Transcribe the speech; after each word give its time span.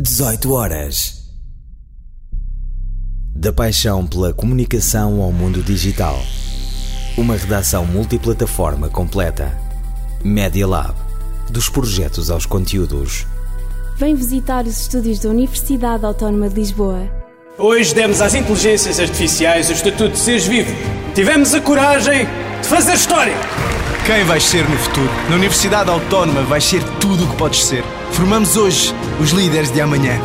18 0.00 0.52
horas. 0.52 1.24
Da 3.34 3.52
paixão 3.52 4.06
pela 4.06 4.32
comunicação 4.32 5.20
ao 5.20 5.32
mundo 5.32 5.60
digital. 5.60 6.16
Uma 7.16 7.34
redação 7.34 7.84
multiplataforma 7.84 8.88
completa. 8.88 9.58
Media 10.22 10.68
Lab. 10.68 10.94
Dos 11.50 11.68
projetos 11.68 12.30
aos 12.30 12.46
conteúdos. 12.46 13.26
Vem 13.96 14.14
visitar 14.14 14.66
os 14.66 14.82
estúdios 14.82 15.18
da 15.18 15.30
Universidade 15.30 16.04
Autónoma 16.04 16.48
de 16.48 16.54
Lisboa. 16.54 17.10
Hoje 17.58 17.92
demos 17.92 18.20
às 18.20 18.34
inteligências 18.34 19.00
artificiais 19.00 19.68
o 19.68 19.72
estatuto 19.72 20.10
de 20.10 20.18
seres 20.18 20.46
vivo. 20.46 20.70
Tivemos 21.12 21.52
a 21.54 21.60
coragem 21.60 22.24
de 22.62 22.68
fazer 22.68 22.94
história. 22.94 23.34
Quem 24.06 24.24
vais 24.24 24.44
ser 24.44 24.62
no 24.70 24.76
futuro? 24.76 25.10
Na 25.28 25.34
Universidade 25.34 25.90
Autónoma 25.90 26.44
vais 26.44 26.62
ser 26.62 26.84
tudo 27.00 27.24
o 27.24 27.30
que 27.30 27.36
podes 27.36 27.64
ser. 27.64 27.82
Formamos 28.18 28.56
hoje 28.56 28.92
os 29.22 29.30
líderes 29.30 29.70
de 29.70 29.80
amanhã. 29.80 30.18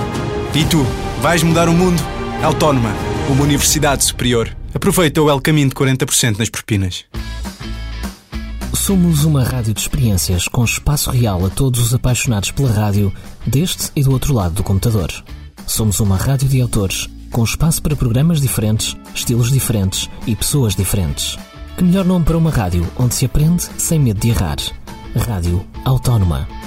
E 0.55 0.65
tu, 0.65 0.83
vais 1.21 1.43
mudar 1.43 1.69
o 1.69 1.73
mundo? 1.73 2.01
Autónoma, 2.41 2.89
uma 3.29 3.43
universidade 3.43 4.03
superior. 4.03 4.49
Aproveita 4.73 5.21
o 5.21 5.29
El 5.29 5.39
Caminho 5.39 5.69
de 5.69 5.75
40% 5.75 6.39
nas 6.39 6.49
propinas. 6.49 7.05
Somos 8.73 9.25
uma 9.25 9.43
rádio 9.43 9.75
de 9.75 9.79
experiências 9.79 10.47
com 10.47 10.65
espaço 10.65 11.11
real 11.11 11.45
a 11.45 11.51
todos 11.51 11.79
os 11.79 11.93
apaixonados 11.93 12.49
pela 12.49 12.71
rádio, 12.71 13.13
deste 13.45 13.91
e 13.95 14.01
do 14.01 14.11
outro 14.11 14.33
lado 14.33 14.55
do 14.55 14.63
computador. 14.63 15.11
Somos 15.67 15.99
uma 15.99 16.17
rádio 16.17 16.49
de 16.49 16.59
autores, 16.61 17.07
com 17.29 17.43
espaço 17.43 17.79
para 17.79 17.95
programas 17.95 18.41
diferentes, 18.41 18.97
estilos 19.13 19.51
diferentes 19.51 20.09
e 20.25 20.35
pessoas 20.35 20.75
diferentes. 20.75 21.37
Que 21.77 21.83
melhor 21.83 22.05
nome 22.05 22.25
para 22.25 22.39
uma 22.39 22.49
rádio 22.49 22.87
onde 22.97 23.13
se 23.13 23.25
aprende 23.25 23.61
sem 23.77 23.99
medo 23.99 24.19
de 24.19 24.29
errar? 24.29 24.57
Rádio 25.15 25.63
Autónoma. 25.85 26.62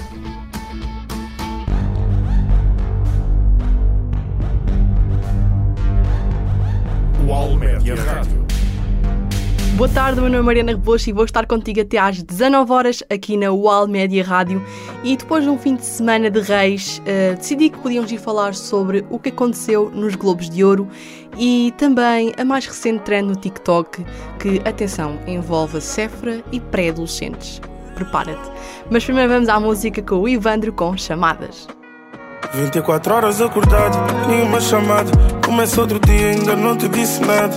UAL 7.26 7.56
Média 7.56 7.96
Rádio. 7.96 8.46
Boa 9.74 9.88
tarde, 9.88 10.20
meu 10.20 10.30
nome 10.30 10.38
é 10.38 10.42
Mariana 10.42 10.72
Rebouças 10.72 11.08
e 11.08 11.12
vou 11.12 11.24
estar 11.24 11.44
contigo 11.44 11.80
até 11.80 11.98
às 11.98 12.22
19 12.22 12.72
horas 12.72 13.02
aqui 13.10 13.36
na 13.36 13.50
UAL 13.50 13.88
Média 13.88 14.24
Rádio. 14.24 14.64
E 15.02 15.16
depois 15.16 15.42
de 15.42 15.50
um 15.50 15.58
fim 15.58 15.74
de 15.74 15.84
semana 15.84 16.30
de 16.30 16.40
reis, 16.40 17.02
uh, 17.02 17.34
decidi 17.36 17.70
que 17.70 17.78
podíamos 17.78 18.12
ir 18.12 18.18
falar 18.18 18.54
sobre 18.54 19.04
o 19.10 19.18
que 19.18 19.30
aconteceu 19.30 19.90
nos 19.90 20.14
Globos 20.14 20.48
de 20.48 20.62
Ouro 20.62 20.86
e 21.36 21.74
também 21.76 22.32
a 22.38 22.44
mais 22.44 22.64
recente 22.64 23.02
trend 23.02 23.26
no 23.26 23.34
TikTok, 23.34 24.06
que, 24.38 24.62
atenção, 24.64 25.18
envolve 25.26 25.78
a 25.78 25.80
Sephora 25.80 26.44
e 26.52 26.60
pré-adolescentes. 26.60 27.60
Prepara-te. 27.96 28.52
Mas 28.88 29.04
primeiro 29.04 29.32
vamos 29.32 29.48
à 29.48 29.58
música 29.58 30.00
com 30.00 30.20
o 30.20 30.28
Ivandro 30.28 30.72
com 30.72 30.96
chamadas. 30.96 31.66
24 32.54 33.14
horas 33.14 33.40
acordado, 33.40 33.96
nenhuma 34.28 34.60
chamada. 34.60 35.10
Começa 35.46 35.80
outro 35.80 36.00
dia, 36.00 36.30
ainda 36.30 36.56
não 36.56 36.76
te 36.76 36.88
disse 36.88 37.20
nada. 37.20 37.54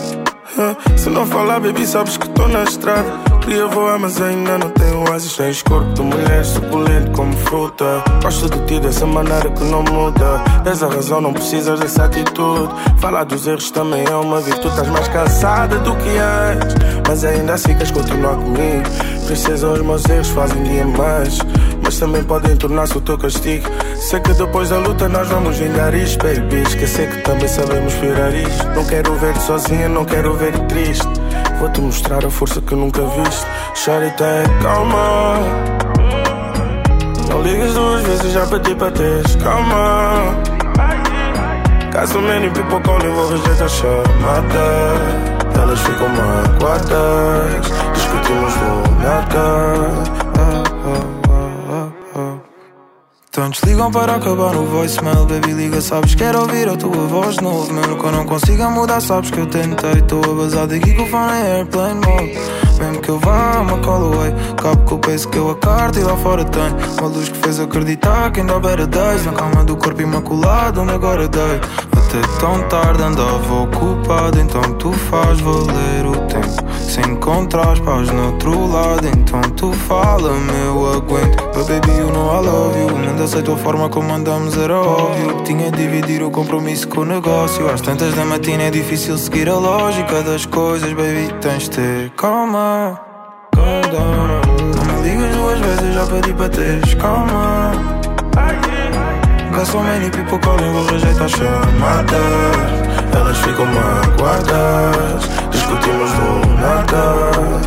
Se 0.95 1.09
não 1.09 1.25
falar, 1.25 1.59
baby, 1.59 1.87
sabes 1.87 2.17
que 2.17 2.27
estou 2.27 2.47
na 2.47 2.63
estrada. 2.63 3.09
Queria 3.41 3.65
voar, 3.65 3.97
mas 3.97 4.21
ainda 4.21 4.59
não 4.59 4.69
tenho 4.69 5.11
asas. 5.11 5.35
Tens 5.35 5.63
corpo 5.63 5.91
de 5.93 6.01
mulher, 6.03 6.45
suculento 6.45 7.11
como 7.13 7.33
fruta. 7.33 8.03
Gosto 8.21 8.47
de 8.47 8.59
ti 8.67 8.79
dessa 8.79 9.07
maneira 9.07 9.49
que 9.49 9.63
não 9.63 9.81
muda. 9.81 10.43
Tens 10.63 10.83
a 10.83 10.87
razão, 10.87 11.19
não 11.19 11.33
precisas 11.33 11.79
dessa 11.79 12.05
atitude. 12.05 12.71
Falar 12.99 13.23
dos 13.23 13.47
erros 13.47 13.71
também 13.71 14.05
é 14.05 14.15
uma 14.15 14.39
virtude. 14.39 14.67
Estás 14.67 14.87
mais 14.89 15.07
cansada 15.07 15.79
do 15.79 15.95
que 15.95 16.09
antes, 16.17 16.75
mas 17.07 17.23
ainda 17.23 17.53
assim 17.53 17.73
queres 17.73 17.91
continuar 17.91 18.35
comigo. 18.35 18.83
Princesa, 19.25 19.67
os 19.67 19.81
meus 19.81 20.05
erros 20.07 20.29
fazem 20.29 20.61
dia 20.63 20.85
mais. 20.85 21.39
Mas 21.89 21.97
também 21.97 22.23
podem 22.23 22.55
tornar-se 22.55 22.95
o 22.99 23.01
teu 23.01 23.17
castigo. 23.17 23.67
Sei 23.95 24.19
que 24.19 24.31
depois 24.33 24.69
da 24.69 24.77
luta 24.77 25.09
nós 25.09 25.27
vamos 25.27 25.57
vingar 25.57 25.91
isto, 25.95 26.23
baby. 26.23 26.61
Esquecer 26.61 27.09
que 27.09 27.17
também 27.23 27.47
sabemos 27.47 27.91
virar 27.95 28.29
isto. 28.29 28.67
Não 28.75 28.85
quero 28.85 29.15
ver-te 29.15 29.41
sozinha, 29.41 29.89
não 29.89 30.05
quero 30.05 30.35
ver-te 30.35 30.61
triste. 30.65 31.07
Vou-te 31.59 31.81
mostrar 31.81 32.23
a 32.23 32.29
força 32.29 32.61
que 32.61 32.75
nunca 32.75 33.01
viste. 33.01 33.43
Chora 33.83 34.07
tem 34.11 34.61
calma. 34.61 35.39
Não 37.27 37.41
ligas 37.41 37.73
duas 37.73 38.03
vezes, 38.03 38.33
já 38.33 38.45
pedi 38.45 38.75
para 38.75 38.91
teres 38.91 39.35
calma. 39.37 40.35
Caso 41.91 42.21
many 42.21 42.51
people 42.51 42.79
vou 42.85 43.29
rejeitar 43.29 43.63
a 43.63 43.67
chamada. 43.67 44.59
Elas 45.59 45.79
ficam 45.79 46.07
magoadas. 46.09 47.65
Discutimos 47.95 48.53
do 48.53 48.91
nada. 49.01 50.28
Tantos 53.39 53.61
ligam 53.63 53.89
para 53.89 54.15
acabar 54.15 54.53
no 54.53 54.65
voicemail. 54.65 55.25
Baby 55.25 55.53
liga, 55.53 55.79
sabes, 55.79 56.13
quero 56.13 56.41
ouvir 56.41 56.67
a 56.67 56.75
tua 56.75 57.07
voz 57.07 57.37
de 57.37 57.41
novo 57.41 57.71
Mesmo 57.71 57.97
que 57.97 58.03
eu 58.03 58.11
não 58.11 58.25
consiga 58.25 58.69
mudar, 58.69 58.99
sabes 58.99 59.31
que 59.31 59.39
eu 59.39 59.45
tentei 59.45 59.93
Estou 59.93 60.21
a 60.25 60.35
bazar 60.35 60.67
daqui 60.67 60.93
com 60.93 61.03
o 61.03 61.07
fone 61.07 61.31
em 61.31 61.51
airplane 61.53 62.05
mode. 62.05 62.37
Mesmo 62.77 63.01
que 63.01 63.07
eu 63.07 63.17
vá, 63.17 63.61
uma 63.61 63.77
call 63.77 64.13
away. 64.13 64.35
Cabo 64.61 64.83
com 64.83 64.95
o 64.95 64.99
peso 64.99 65.29
que 65.29 65.37
eu 65.37 65.51
a 65.51 65.55
carta 65.55 66.01
e 66.01 66.03
lá 66.03 66.17
fora 66.17 66.43
tem. 66.43 66.69
Uma 66.99 67.07
luz 67.07 67.29
que 67.29 67.37
fez 67.37 67.61
acreditar 67.61 68.29
que 68.33 68.41
ainda 68.41 68.59
better 68.59 68.87
days. 68.87 69.25
Na 69.25 69.31
calma 69.31 69.63
do 69.63 69.77
corpo 69.77 70.01
imaculado, 70.01 70.81
onde 70.81 70.91
agora 70.91 71.25
dei 71.29 71.61
Até 72.09 72.21
tão 72.39 72.59
tarde 72.69 73.03
andava 73.03 73.53
ocupado 73.53 74.39
Então 74.39 74.63
tu 74.79 74.91
faz 74.91 75.39
valer 75.41 76.07
o 76.07 76.15
tempo. 76.25 76.73
Se 76.79 76.99
encontras 77.01 77.79
paz 77.81 78.09
no 78.09 78.31
outro 78.31 78.65
lado 78.65 79.07
Então 79.07 79.39
tu 79.55 79.71
fala-me, 79.71 80.51
eu 80.65 80.91
aguento. 80.91 81.43
But 81.53 81.67
baby, 81.67 81.99
you 81.99 82.09
know 82.09 82.33
I 82.33 82.43
love 82.43 82.79
you. 82.79 82.87
O 82.87 82.97
mundo 82.97 83.23
aceitou 83.23 83.53
a 83.53 83.57
forma 83.59 83.89
como 83.89 84.11
andamos, 84.11 84.57
era 84.57 84.79
óbvio. 84.81 85.43
Tinha 85.43 85.69
de 85.69 85.77
dividir 85.77 86.23
o 86.23 86.31
compromisso 86.31 86.87
com 86.87 87.01
o 87.01 87.05
negócio. 87.05 87.69
Às 87.69 87.79
tantas 87.79 88.15
da 88.15 88.25
matina 88.25 88.63
é 88.63 88.71
difícil 88.71 89.15
seguir 89.15 89.47
a 89.47 89.55
lógica 89.55 90.23
das 90.23 90.47
coisas 90.47 90.91
Baby, 90.93 91.31
tens 91.41 91.63
de 91.63 91.69
ter 91.69 92.09
calma. 92.17 92.99
Calm 93.53 93.81
down. 93.91 94.41
Não 94.75 94.95
me 94.95 95.07
ligas 95.07 95.35
duas 95.35 95.59
vezes, 95.59 95.93
já 95.93 96.05
pedi 96.07 96.33
para 96.33 96.49
teres 96.49 96.93
calma 96.95 97.98
Got 99.59 99.67
so 99.67 99.83
many 99.83 100.09
people 100.09 100.39
calling, 100.39 100.71
vou 100.71 100.85
rejeitar 100.85 101.27
chamadas 101.27 102.15
Elas 103.13 103.37
ficam 103.39 103.65
magoadas 103.65 105.27
Discutimos 105.51 106.11
do 106.13 106.47
nada 106.61 107.59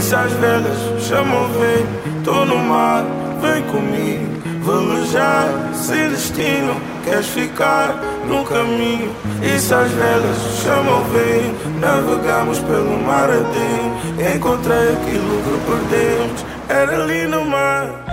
se 0.00 0.14
às 0.14 0.32
velas 0.34 1.02
chamam, 1.02 1.48
vem 1.58 2.22
Tô 2.22 2.44
no 2.44 2.58
mar, 2.58 3.04
vem 3.42 3.62
comigo 3.64 4.38
Velejar, 4.62 5.48
sem 5.74 6.08
destino 6.08 6.80
Queres 7.02 7.26
ficar 7.26 8.00
no 8.28 8.44
caminho 8.44 9.10
se 9.58 9.74
às 9.74 9.90
velas 9.90 10.36
chamam, 10.62 11.02
vem 11.12 11.52
Navegamos 11.80 12.60
pelo 12.60 12.96
mar 13.04 13.28
adentro 13.28 14.34
Encontrei 14.36 14.92
aquilo 14.92 15.42
que 15.42 15.58
perdemos 15.66 16.57
No 16.70 17.44
mar 17.44 18.08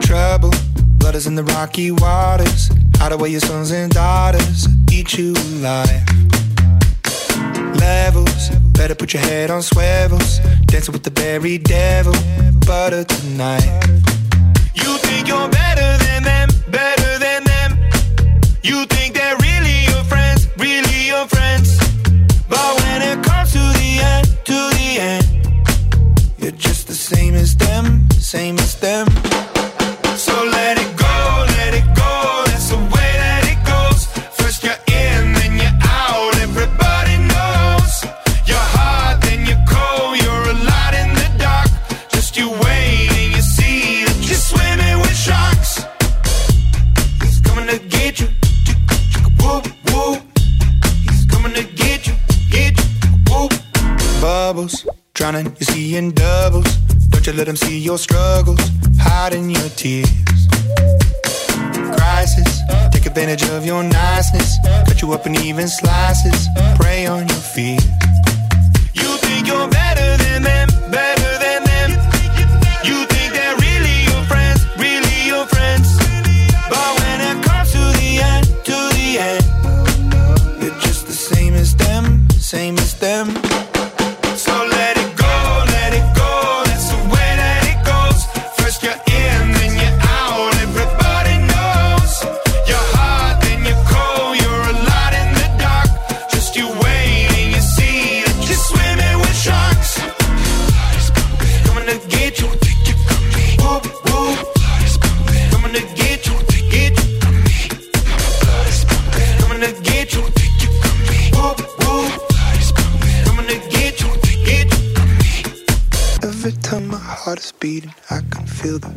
trouble. 0.00 0.50
Blood 0.98 1.14
is 1.14 1.26
in 1.26 1.34
the 1.34 1.44
rocky 1.44 1.90
waters. 1.90 2.70
Hide 2.96 3.12
away 3.12 3.30
your 3.30 3.40
sons 3.40 3.70
and 3.70 3.90
daughters. 3.92 4.68
Eat 4.90 5.16
you 5.16 5.32
alive. 5.32 6.02
Levels. 7.76 8.50
Better 8.76 8.94
put 8.94 9.14
your 9.14 9.22
head 9.22 9.50
on 9.50 9.62
swivels. 9.62 10.38
Dancing 10.66 10.92
with 10.92 11.04
the 11.04 11.10
very 11.10 11.58
devil. 11.58 12.14
Butter 12.66 13.04
tonight. 13.04 13.64
You 14.74 14.98
think 14.98 15.28
you're 15.28 15.48
better 15.48 15.90
than 16.04 16.22
them, 16.22 16.48
better 16.70 17.18
than 17.18 17.44
them. 17.44 17.70
You 18.62 18.84
think 18.86 19.01
end, 24.98 25.26
you're 26.38 26.50
just 26.52 26.86
the 26.86 26.94
same 26.94 27.34
as 27.34 27.56
them, 27.56 28.08
same 28.10 28.58
as 28.58 28.74
them. 28.76 29.06
them 57.52 57.68
see 57.68 57.78
your 57.78 57.98
struggles, 57.98 58.60
hiding 58.98 59.50
your 59.50 59.68
tears. 59.70 60.08
Crisis, 61.96 62.60
take 62.92 63.04
advantage 63.04 63.42
of 63.50 63.66
your 63.66 63.82
niceness, 63.82 64.56
cut 64.86 65.02
you 65.02 65.12
up 65.12 65.26
in 65.26 65.34
even 65.36 65.68
slices, 65.68 66.48
prey 66.80 67.06
on 67.06 67.28
your 67.28 67.44
fears. 67.54 67.84
You 68.94 69.16
think 69.24 69.46
you're 69.46 69.68
better 69.68 70.16
than 70.22 70.42
them, 70.44 70.68
better 70.90 71.11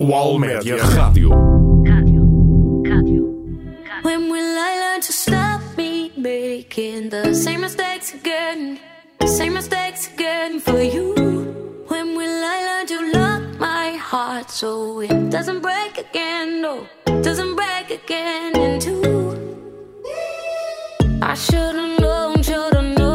Walmedia 0.00 0.76
Radio. 0.96 1.28
When 4.02 4.30
will 4.30 4.58
I 4.58 4.72
learn 4.80 5.00
to 5.02 5.12
stop 5.12 5.60
me 5.76 6.10
making 6.16 7.10
the 7.10 7.34
same 7.34 7.60
mistakes 7.60 8.14
again? 8.14 8.80
Same 9.26 9.52
mistakes 9.52 10.08
again 10.12 10.58
for 10.58 10.80
you. 10.80 11.12
When 11.88 12.16
will 12.16 12.44
I 12.44 12.58
learn 12.68 12.86
to 12.86 13.18
lock 13.18 13.60
my 13.60 13.90
heart 13.96 14.50
so 14.50 15.00
it 15.00 15.28
doesn't 15.28 15.60
break 15.60 15.98
again? 15.98 16.62
No, 16.62 16.86
doesn't 17.20 17.54
break 17.54 17.90
again 17.90 18.56
in 18.56 18.80
two. 18.80 19.36
I 21.20 21.34
should've 21.34 22.00
known, 22.00 22.42
should've 22.42 22.98
known. 22.98 23.09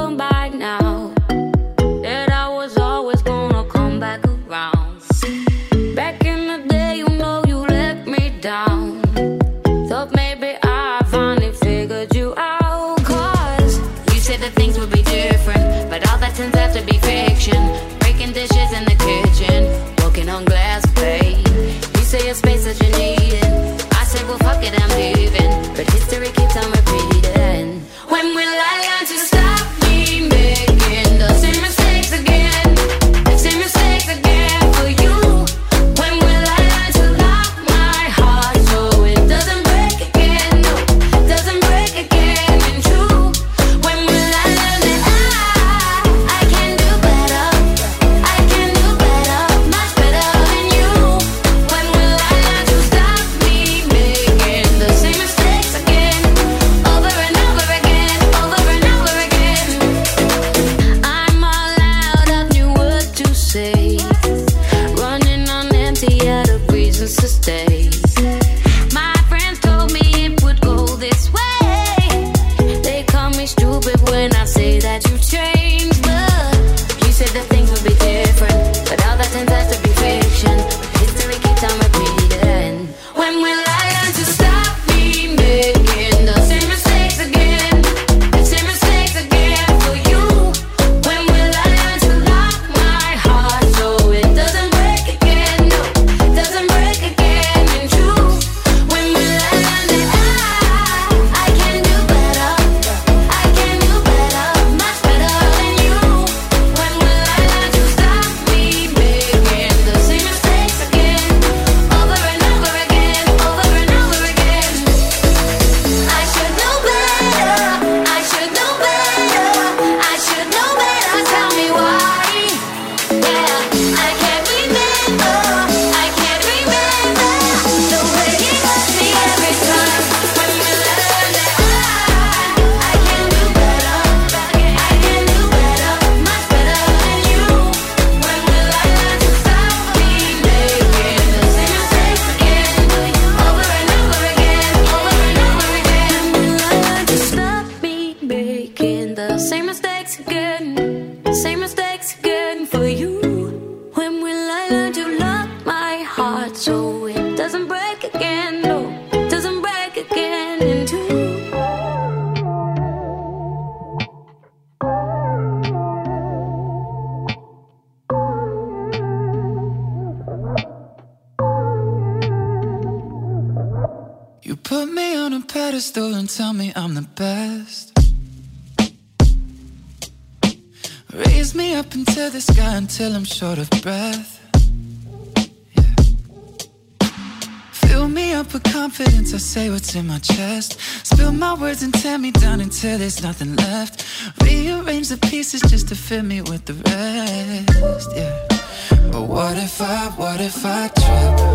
Nothing 193.25 193.55
left. 193.55 194.05
Rearrange 194.44 195.10
the 195.10 195.17
pieces 195.17 195.60
just 195.62 195.88
to 195.88 195.96
fill 195.96 196.22
me 196.22 196.41
with 196.41 196.65
the 196.65 196.75
rest. 196.86 198.10
Yeah. 198.15 199.10
But 199.12 199.24
what 199.24 199.58
if 199.58 199.82
I, 199.82 200.10
what 200.15 200.39
if 200.39 200.63
I 200.63 200.89
trip? 200.89 201.55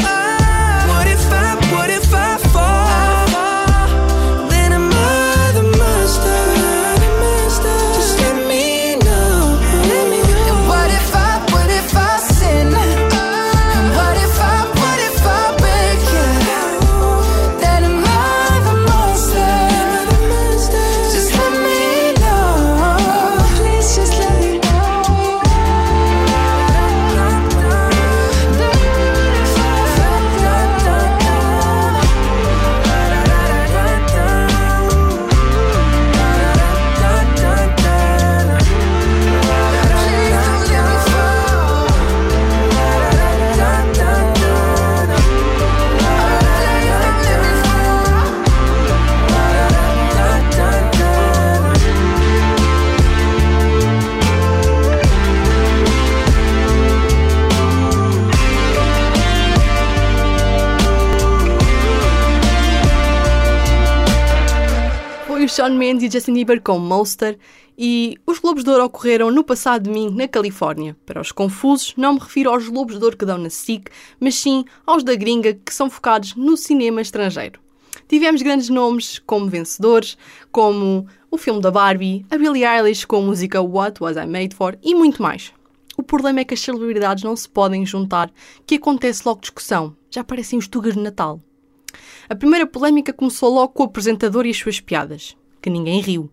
Shawn 65.51 65.71
Mendes 65.71 66.05
e 66.05 66.09
Justin 66.09 66.31
Bieber 66.31 66.61
com 66.61 66.79
Monster 66.79 67.37
e 67.77 68.17
os 68.25 68.39
Globos 68.39 68.63
de 68.63 68.69
Ouro 68.69 68.85
ocorreram 68.85 69.29
no 69.29 69.43
passado 69.43 69.83
domingo 69.83 70.15
na 70.15 70.25
Califórnia. 70.25 70.95
Para 71.05 71.19
os 71.19 71.33
confusos, 71.33 71.93
não 71.97 72.13
me 72.13 72.21
refiro 72.21 72.49
aos 72.49 72.69
Globos 72.69 72.97
de 72.97 73.03
Ouro 73.03 73.17
que 73.17 73.25
dão 73.25 73.37
na 73.37 73.49
SIC, 73.49 73.89
mas 74.17 74.35
sim 74.35 74.63
aos 74.87 75.03
da 75.03 75.13
gringa 75.13 75.53
que 75.53 75.73
são 75.73 75.89
focados 75.89 76.35
no 76.35 76.55
cinema 76.55 77.01
estrangeiro. 77.01 77.59
Tivemos 78.07 78.41
grandes 78.41 78.69
nomes 78.69 79.19
como 79.19 79.49
vencedores, 79.49 80.17
como 80.53 81.05
o 81.29 81.37
filme 81.37 81.59
da 81.59 81.69
Barbie, 81.69 82.25
a 82.31 82.37
Billie 82.37 82.63
Eilish 82.63 83.05
com 83.05 83.17
a 83.17 83.21
música 83.21 83.61
What 83.61 84.01
Was 84.01 84.15
I 84.15 84.25
Made 84.25 84.55
For 84.55 84.79
e 84.81 84.95
muito 84.95 85.21
mais. 85.21 85.51
O 85.97 86.03
problema 86.03 86.39
é 86.39 86.45
que 86.45 86.53
as 86.53 86.61
celebridades 86.61 87.25
não 87.25 87.35
se 87.35 87.49
podem 87.49 87.85
juntar, 87.85 88.31
que 88.65 88.75
acontece 88.75 89.23
logo 89.25 89.41
discussão. 89.41 89.97
Já 90.09 90.23
parecem 90.23 90.57
os 90.57 90.69
tugas 90.69 90.93
de 90.93 91.01
Natal. 91.01 91.41
A 92.29 92.35
primeira 92.35 92.65
polémica 92.65 93.11
começou 93.11 93.53
logo 93.53 93.73
com 93.73 93.83
o 93.83 93.87
apresentador 93.87 94.45
e 94.45 94.51
as 94.51 94.57
suas 94.57 94.79
piadas, 94.79 95.35
que 95.61 95.69
ninguém 95.69 96.01
riu. 96.01 96.29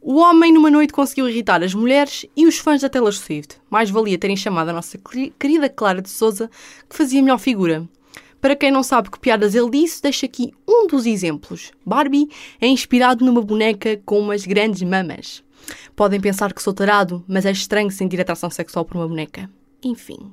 O 0.00 0.18
homem 0.18 0.52
numa 0.52 0.70
noite 0.70 0.92
conseguiu 0.92 1.28
irritar 1.28 1.62
as 1.62 1.74
mulheres 1.74 2.26
e 2.36 2.46
os 2.46 2.58
fãs 2.58 2.80
da 2.80 2.88
Taylor 2.88 3.12
Swift. 3.12 3.56
Mais 3.68 3.90
valia 3.90 4.16
terem 4.16 4.36
chamado 4.36 4.68
a 4.68 4.72
nossa 4.72 4.98
querida 5.38 5.68
Clara 5.68 6.00
de 6.00 6.08
Souza, 6.08 6.50
que 6.88 6.96
fazia 6.96 7.20
melhor 7.20 7.38
figura. 7.38 7.88
Para 8.40 8.54
quem 8.54 8.70
não 8.70 8.82
sabe 8.82 9.10
que 9.10 9.18
piadas 9.18 9.54
ele 9.54 9.70
disse, 9.70 10.00
deixo 10.00 10.24
aqui 10.24 10.52
um 10.68 10.86
dos 10.86 11.06
exemplos. 11.06 11.72
Barbie 11.84 12.28
é 12.60 12.68
inspirado 12.68 13.24
numa 13.24 13.42
boneca 13.42 14.00
com 14.04 14.20
umas 14.20 14.46
grandes 14.46 14.82
mamas. 14.82 15.42
Podem 15.96 16.20
pensar 16.20 16.52
que 16.52 16.62
sou 16.62 16.72
tarado, 16.72 17.24
mas 17.26 17.44
é 17.44 17.50
estranho 17.50 17.90
sentir 17.90 18.20
atração 18.20 18.48
sexual 18.48 18.84
por 18.84 18.96
uma 18.96 19.08
boneca. 19.08 19.50
Enfim. 19.86 20.32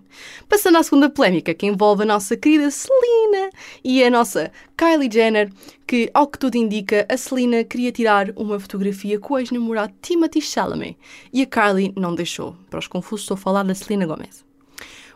Passando 0.50 0.80
à 0.80 0.84
segunda 0.84 1.12
polémica, 1.12 1.54
que 1.54 1.68
envolve 1.68 2.02
a 2.02 2.06
nossa 2.08 2.36
querida 2.36 2.72
Selena 2.72 3.52
e 3.84 4.04
a 4.04 4.10
nossa 4.10 4.52
Kylie 4.76 5.12
Jenner, 5.12 5.52
que, 5.86 6.10
ao 6.12 6.26
que 6.26 6.40
tudo 6.40 6.56
indica, 6.56 7.06
a 7.08 7.16
Selena 7.16 7.64
queria 7.64 7.92
tirar 7.92 8.32
uma 8.36 8.60
fotografia 8.60 9.20
com 9.20 9.36
o 9.36 9.38
ex-namorado 9.38 9.94
Timothy 10.02 10.42
Chalamet 10.42 10.98
e 11.32 11.44
a 11.44 11.46
Kylie 11.46 11.94
não 11.96 12.16
deixou. 12.16 12.56
Para 12.68 12.80
os 12.80 12.88
confusos, 12.88 13.26
estou 13.26 13.36
a 13.36 13.38
falar 13.38 13.62
da 13.62 13.76
Selena 13.76 14.08
Gomez. 14.08 14.44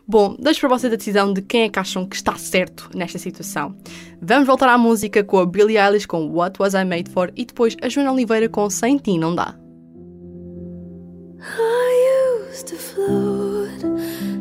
Bom, 0.08 0.36
deixo 0.40 0.60
para 0.60 0.70
vocês 0.70 0.94
a 0.94 0.96
decisão 0.96 1.34
de 1.34 1.42
quem 1.42 1.64
é 1.64 1.70
que 1.70 1.80
acham 1.80 2.06
que 2.06 2.16
está 2.16 2.38
certo 2.38 2.92
nesta 2.94 3.18
situação. 3.18 3.76
Vamos 4.22 4.46
voltar 4.46 4.70
à 4.70 4.78
música 4.78 5.24
com 5.24 5.40
a 5.40 5.48
Billie 5.48 5.80
Eilish 5.80 6.06
com 6.06 6.30
What 6.30 6.62
Was 6.62 6.76
I 6.76 6.86
Made 6.86 7.10
For 7.10 7.32
e 7.36 7.44
depois 7.44 7.76
a 7.82 7.90
Joana 7.90 8.14
Oliveira 8.14 8.48
com 8.48 8.70
Sem 8.70 8.98
Ti 8.98 9.18
Não 9.18 9.34
Dá. 9.34 9.56
I 11.40 12.50
used 12.50 12.68
to 12.68 12.76
float, 12.76 13.57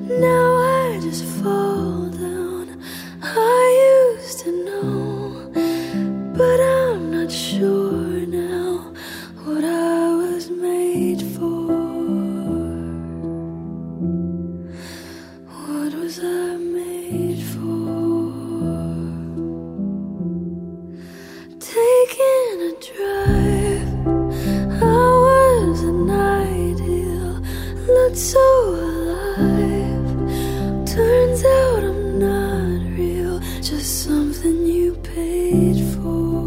now 0.09 0.57
I 0.57 1.01
just 1.01 1.25
fall 1.25 2.07
down. 2.11 2.81
I 3.23 4.15
used 4.19 4.41
to 4.41 4.53
know, 4.65 5.51
but 6.37 6.61
I'm 6.61 7.11
not 7.11 7.31
sure 7.31 8.25
now 8.27 8.93
what 9.45 9.65
I 9.65 10.15
was 10.15 10.49
made 10.51 11.23
for. 11.35 11.67
What 15.67 15.93
was 15.95 16.21
I 16.23 16.57
made 16.57 17.43
for? 17.43 17.67
Taking 21.59 22.57
a 22.63 22.73
drive, 22.89 23.89
I 24.83 25.09
was 25.27 25.81
an 25.83 26.11
ideal, 26.11 27.43
looked 27.93 28.17
so 28.17 28.39
alive 28.71 29.56
turns 30.97 31.45
out 31.45 31.85
I'm 31.85 32.19
not 32.19 32.99
real, 32.99 33.39
just 33.61 34.05
something 34.05 34.65
you 34.65 34.95
paid 35.15 35.77
for. 35.93 36.41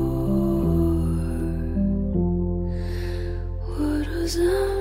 What 3.77 4.07
was 4.07 4.39
I? 4.39 4.78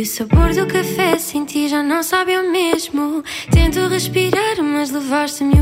E 0.00 0.02
o 0.02 0.06
sabor 0.06 0.54
do 0.54 0.66
café 0.66 1.18
sem 1.18 1.44
ti 1.44 1.68
já 1.68 1.82
não 1.82 2.02
sabe 2.02 2.34
o 2.34 2.50
mesmo. 2.50 3.22
Tento 3.50 3.86
respirar, 3.86 4.56
mas 4.62 4.90
levaste-me 4.90 5.59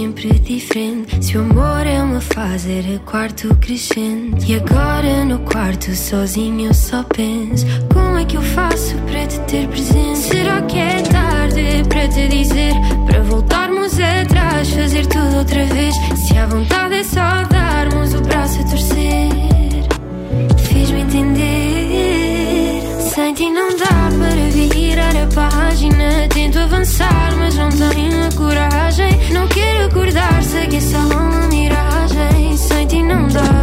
sempre 0.00 0.32
diferente. 0.38 1.22
Se 1.22 1.36
o 1.36 1.42
amor 1.42 1.86
é 1.86 2.02
uma 2.02 2.22
fase, 2.22 2.72
era 2.72 2.98
quarto 3.00 3.54
crescente. 3.56 4.50
E 4.50 4.56
agora 4.56 5.24
no 5.26 5.40
quarto, 5.40 5.94
sozinho, 5.94 6.68
eu 6.68 6.74
só 6.74 7.02
penso: 7.02 7.66
Como 7.92 8.16
é 8.16 8.24
que 8.24 8.36
eu 8.38 8.42
faço 8.42 8.94
para 9.06 9.26
te 9.26 9.38
ter 9.40 9.68
presente? 9.68 10.18
Será 10.18 10.62
que 10.62 10.78
é 10.78 11.02
tarde 11.02 11.84
para 11.86 12.08
te 12.08 12.28
dizer? 12.28 12.72
Para 13.06 13.22
voltarmos 13.24 13.92
atrás, 14.00 14.70
fazer 14.70 15.06
tudo 15.06 15.36
outra 15.36 15.66
vez? 15.66 15.94
Se 16.16 16.38
a 16.38 16.46
vontade 16.46 16.94
é 16.94 17.04
só 17.04 17.42
darmos 17.50 18.14
o 18.14 18.22
braço 18.22 18.58
a 18.58 18.64
torcer, 18.64 19.28
fiz-me 20.56 21.00
entender. 21.02 21.59
Sem 23.14 23.34
ti 23.34 23.50
não 23.50 23.68
dá 23.76 24.08
para 24.20 24.50
virar 24.50 25.16
a 25.16 25.26
página. 25.34 26.28
Tento 26.32 26.60
avançar, 26.60 27.34
mas 27.36 27.56
não 27.56 27.68
tenho 27.68 28.24
a 28.24 28.32
coragem. 28.36 29.18
Não 29.32 29.48
quero 29.48 29.86
acordar, 29.86 30.40
sei 30.44 30.68
que 30.68 30.76
é 30.76 30.80
só 30.80 30.98
uma 30.98 31.48
miragem. 31.48 32.56
Sem 32.56 32.86
ti 32.86 33.02
não 33.02 33.26
dá. 33.26 33.59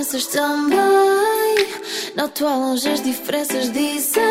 Pensas 0.00 0.26
também. 0.28 1.68
Noto 2.16 2.46
ao 2.46 2.58
longe 2.58 2.88
as 2.88 3.02
diferenças. 3.02 3.70
Dizem 3.70 4.22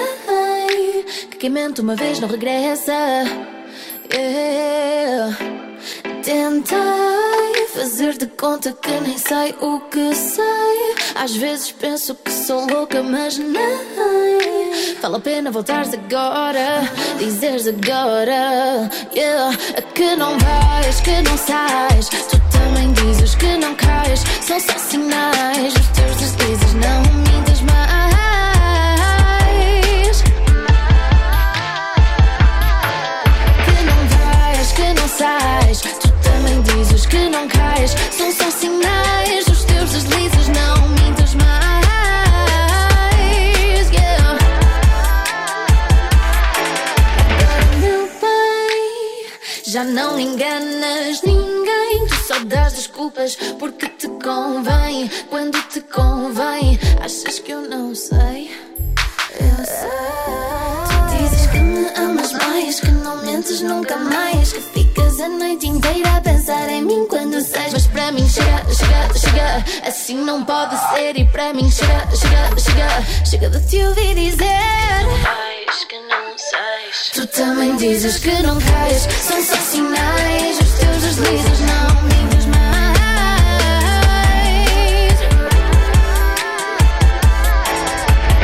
que 1.29 1.37
quem 1.37 1.51
mente 1.51 1.79
uma 1.79 1.95
vez 1.95 2.19
não 2.19 2.27
regressa. 2.27 2.91
Yeah. 4.11 5.37
Tentei 6.23 7.67
fazer 7.67 8.17
de 8.17 8.25
conta 8.25 8.73
que 8.73 8.89
nem 8.89 9.17
sei 9.19 9.53
o 9.61 9.79
que 9.81 10.15
sei. 10.15 10.95
Às 11.13 11.35
vezes 11.35 11.71
penso 11.71 12.15
que 12.15 12.31
sou 12.31 12.65
louca, 12.65 13.03
mas 13.03 13.37
nem. 13.37 14.28
Fala 15.01 15.17
pena 15.17 15.49
voltares 15.49 15.93
agora, 15.93 16.81
dizeres 17.19 17.67
agora, 17.67 18.89
yeah. 19.15 19.57
É 19.75 19.81
que 19.81 20.15
não 20.17 20.37
vais, 20.37 20.99
que 20.99 21.21
não 21.21 21.37
sais, 21.37 22.09
tu 22.29 22.41
também 22.51 22.91
dizes 22.91 23.33
que 23.35 23.57
não 23.57 23.73
cais, 23.75 24.23
são 24.41 24.59
só 24.59 24.77
sinais, 24.77 25.73
os 25.73 25.87
teus 25.87 26.38
não 50.09 50.19
enganas 50.19 51.21
ninguém. 51.21 52.07
Tu 52.07 52.15
só 52.27 52.39
dás 52.45 52.73
desculpas 52.73 53.35
porque 53.59 53.87
te 53.89 54.07
convém. 54.07 55.09
Quando 55.29 55.61
te 55.69 55.81
convém, 55.81 56.79
achas 57.01 57.39
que 57.39 57.51
eu 57.51 57.61
não 57.61 57.93
sei? 57.93 58.51
Eu 59.39 59.65
sei. 59.65 59.89
Tu 60.89 61.17
dizes 61.17 61.47
que 61.47 61.59
me 61.59 61.87
amas 61.95 62.31
mais, 62.33 62.79
que 62.79 62.91
não 62.91 63.17
mentes 63.23 63.61
nunca 63.61 63.97
mais. 63.97 64.51
Que 64.51 64.61
ficas 64.61 65.19
a 65.19 65.29
noite 65.29 65.67
inteira 65.67 66.17
a 66.17 66.21
pensar 66.21 66.69
em 66.69 66.81
mim 66.83 67.05
quando 67.07 67.39
sais. 67.41 67.71
Mas 67.71 67.87
para 67.87 68.11
mim 68.11 68.27
chega, 68.27 68.63
chega, 68.73 69.19
chega. 69.19 69.87
Assim 69.87 70.17
não 70.17 70.43
pode 70.43 70.75
ser. 70.91 71.17
E 71.17 71.25
para 71.25 71.53
mim 71.53 71.69
chega, 71.69 72.07
chega, 72.15 72.57
chega. 72.57 73.25
Chega 73.25 73.49
de 73.49 73.67
te 73.67 73.83
ouvir 73.83 74.15
dizer. 74.15 75.58
Tu 77.13 77.27
também 77.27 77.75
dizes 77.75 78.17
que 78.17 78.31
não 78.41 78.57
cais. 78.59 79.07
São 79.21 79.43
só 79.43 79.55
sinais. 79.57 80.59
Os 80.59 80.71
teus 80.79 81.03
deslizes 81.03 81.59
não 81.59 82.01
mintas 82.03 82.45
mais. 82.47 82.79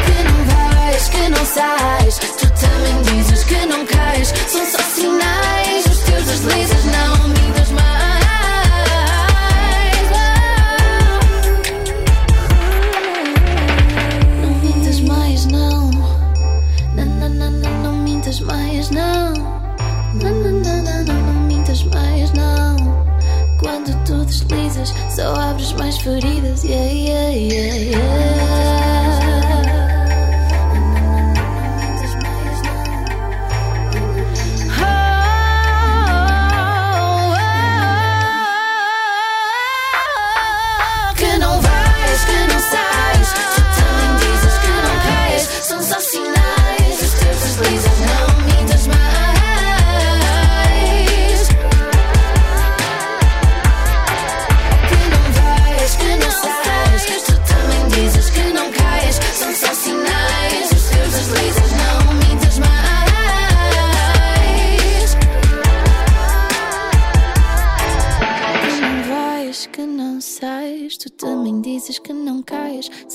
Que 0.05 0.23
não 0.23 0.45
vais, 0.45 1.09
que 1.09 1.29
não 1.29 1.45
sais. 1.45 2.19
Tu 2.19 2.47
também 2.59 3.01
dizes 3.01 3.43
que 3.45 3.65
não 3.65 3.85
cais. 3.85 4.33
São 4.49 4.65
só 4.65 4.83
sinais. 4.83 5.85
Os 5.85 5.99
teus 5.99 6.25
deslizes 6.25 6.85
não 6.85 7.14
deslizas, 24.41 24.93
só 25.15 25.33
abres 25.35 25.71
mais 25.73 25.97
feridas. 25.97 26.63
Yeah, 26.63 26.91
yeah, 26.91 27.29
yeah, 27.33 27.75
yeah. 27.91 28.74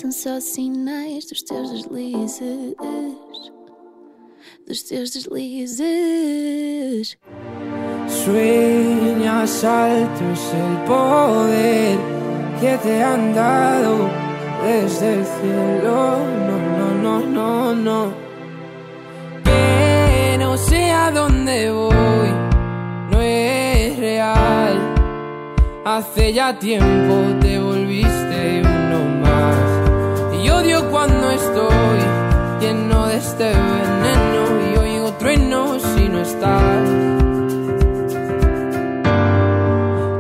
São 0.01 0.11
só 0.11 0.41
sinais 0.41 1.27
dos 1.27 1.43
teus 1.43 1.71
deslizes. 1.73 2.75
Dos 4.67 4.83
teus 4.85 5.11
deslizes. 5.11 7.19
Sueñas 8.09 9.63
altos 9.63 10.41
el 10.55 10.79
poder 10.87 11.99
que 12.61 12.79
te 12.79 13.03
han 13.03 13.35
dado 13.35 14.09
desde 14.65 15.19
el 15.19 15.27
cielo. 15.27 16.17
No, 16.49 16.57
no, 16.79 16.95
no, 17.03 17.21
no, 17.27 17.75
no. 17.75 18.15
Que 19.45 20.39
no 20.39 20.57
sé 20.57 20.93
a 20.93 21.11
dónde 21.11 21.71
voy, 21.71 22.31
no 23.11 23.21
es 23.21 23.99
real. 23.99 24.79
Hace 25.85 26.33
ya 26.33 26.59
tiempo 26.59 27.39
te 27.43 27.60
cuando 30.91 31.31
estoy 31.31 31.99
lleno 32.61 33.07
de 33.07 33.17
este 33.17 33.45
veneno 33.45 34.73
y 34.73 34.77
oigo 34.79 35.13
truenos 35.15 35.83
si 35.83 36.09
no 36.09 36.21
estás. 36.21 36.89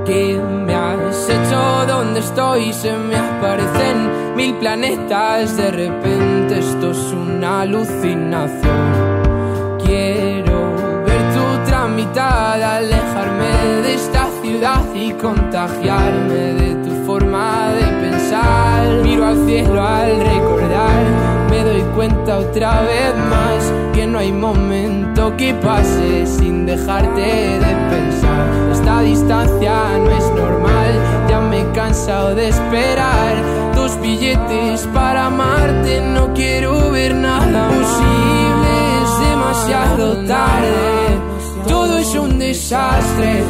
¿Qué 0.06 0.40
me 0.40 0.74
has 0.74 1.28
hecho? 1.28 1.87
¿Dónde 1.87 2.20
estoy? 2.20 2.72
Se 2.72 2.96
me 2.96 3.16
aparecen 3.16 4.37
mil 4.37 4.54
planetas. 4.54 5.56
De 5.56 5.70
repente 5.70 6.59
esto 6.59 6.92
es 6.92 7.12
una 7.12 7.61
alucinación. 7.62 9.78
Quiero 9.85 10.72
ver 11.04 11.35
tu 11.35 11.70
tramitar, 11.70 12.62
alejarme 12.62 13.83
de 13.83 13.94
esta 13.94 14.28
ciudad 14.40 14.85
y 14.94 15.12
contagiarme 15.12 16.35
de 16.35 16.74
tu 16.74 16.80
forma 17.11 17.73
de 17.73 17.87
pensar. 18.05 18.87
Miro 19.03 19.27
al 19.27 19.38
cielo 19.44 19.83
al 19.83 20.12
recordar, 20.33 21.03
me 21.51 21.64
doy 21.64 21.83
cuenta 21.96 22.38
otra 22.38 22.83
vez 22.83 23.12
más 23.35 23.61
que 23.94 24.07
no 24.07 24.18
hay 24.20 24.33
momento 24.33 25.37
que 25.37 25.53
pase 25.55 26.25
sin 26.25 26.66
dejarte 26.66 27.31
de 27.64 27.73
pensar. 27.94 28.44
Esta 28.73 29.01
distancia 29.01 29.75
no 30.05 30.11
es 30.20 30.27
normal, 30.42 30.92
ya 31.29 31.40
me 31.40 31.62
he 31.62 31.73
cansado 31.73 32.35
de 32.37 32.49
esperar. 32.49 33.33
Dos 33.75 34.01
billetes 34.01 34.87
para 34.94 35.27
amarte, 35.27 36.01
no 36.14 36.33
quiero 36.33 36.92
ver 36.92 37.12
nada 37.12 37.61
posible, 37.77 38.73
es 39.03 39.12
demasiado 39.31 40.05
tarde. 40.29 41.18
Todo 41.66 41.99
es 41.99 42.14
un 42.14 42.38
desastre, 42.38 43.42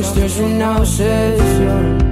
esto 0.00 0.20
es 0.24 0.38
una 0.38 0.78
obsesión. 0.78 2.11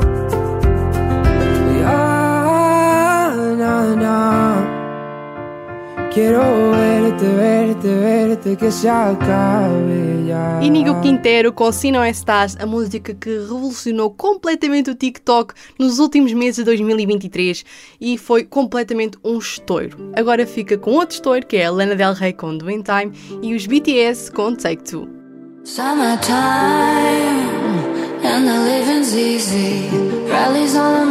Quiero 6.13 6.41
verte, 6.71 7.23
verte, 7.25 7.87
verte, 7.87 8.55
que 8.57 8.69
se 8.69 8.89
acabe 8.89 10.27
ya. 10.27 10.59
Inigo 10.61 10.99
Quintero 10.99 11.53
com 11.53 11.71
Se 11.71 11.89
Não 11.89 12.03
Estás, 12.03 12.57
a 12.59 12.65
música 12.65 13.13
que 13.13 13.29
revolucionou 13.29 14.11
completamente 14.11 14.89
o 14.89 14.95
TikTok 14.95 15.53
nos 15.79 15.99
últimos 15.99 16.33
meses 16.33 16.57
de 16.57 16.63
2023 16.65 17.63
e 18.01 18.17
foi 18.17 18.43
completamente 18.43 19.17
um 19.23 19.37
estouro. 19.37 20.11
Agora 20.13 20.45
fica 20.45 20.77
com 20.77 20.91
outro 20.91 21.15
estouro 21.15 21.45
que 21.45 21.55
é 21.55 21.67
a 21.67 21.71
Lana 21.71 21.95
Del 21.95 22.11
Rey 22.13 22.33
com 22.33 22.57
Doing 22.57 22.83
Time 22.83 23.13
e 23.41 23.55
os 23.55 23.65
BTS 23.65 24.33
com 24.33 24.53
Take 24.53 24.83
Two. 24.83 25.07
Summertime 25.63 26.31
and 28.21 28.45
the 28.45 28.59
living's 28.65 29.15
easy. 29.15 29.87
Rallies 30.29 30.75
on 30.75 31.10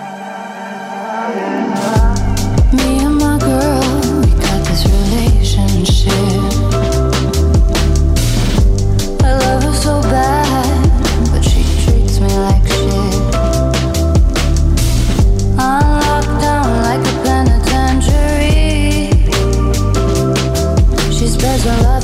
is 21.61 21.67
a 21.67 21.83
love 21.83 22.00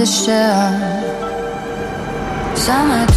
to 0.00 0.06
share. 0.06 0.72
Summer 2.56 3.09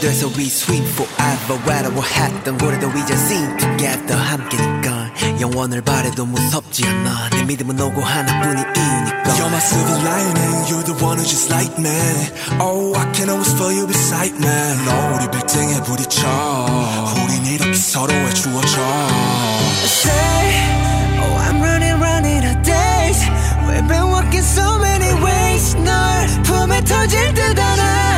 돼서 0.00 0.28
we 0.36 0.46
sweet 0.46 0.86
forever 0.92 1.58
외로워했던 1.66 2.58
고래도 2.58 2.88
이제 2.90 3.14
sing 3.14 3.56
together 3.58 4.16
함께니까 4.16 5.10
영원을 5.40 5.82
바래도 5.82 6.24
무섭지 6.24 6.84
않아 6.86 7.30
내 7.30 7.42
믿음은 7.44 7.80
오고 7.80 8.00
하나뿐인 8.00 8.58
이유니까 8.58 9.34
You're 9.34 9.48
my 9.48 9.58
silver 9.58 10.00
lining 10.02 10.66
You're 10.68 10.84
the 10.84 11.04
one 11.04 11.18
who 11.18 11.24
just 11.26 11.52
like 11.52 11.76
me 11.78 11.90
Oh 12.60 12.94
I 12.94 13.10
can 13.12 13.28
always 13.30 13.52
feel 13.54 13.72
you 13.72 13.86
beside 13.86 14.34
me 14.34 14.84
너 14.86 15.16
우리 15.16 15.30
빌딩에 15.30 15.82
부딪혀 15.82 16.28
우린 17.24 17.46
이렇게 17.46 17.74
서로의 17.74 18.34
주어져 18.34 18.80
Say, 19.84 20.52
oh, 21.20 21.36
I'm 21.48 21.60
running, 21.60 21.98
running 22.00 22.44
out 22.44 22.56
of 22.56 22.62
days. 22.62 23.18
We've 23.66 23.88
been 23.88 24.08
walking 24.10 24.42
so 24.42 24.78
many 24.78 25.12
ways. 25.24 25.74
널 25.76 26.26
품에 26.44 26.84
터질 26.84 27.34
듯 27.34 27.58
알아. 27.58 28.11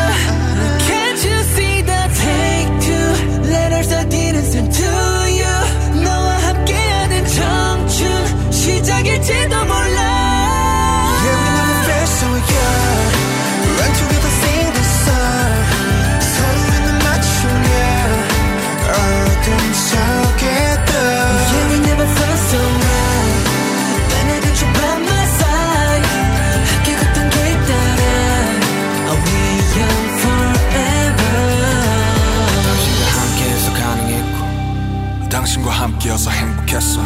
함께여서 36.06 36.30
행복했어. 36.30 37.02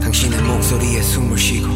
당신의 0.00 0.42
목소리에 0.42 1.02
숨을 1.02 1.36
쉬고 1.36 1.68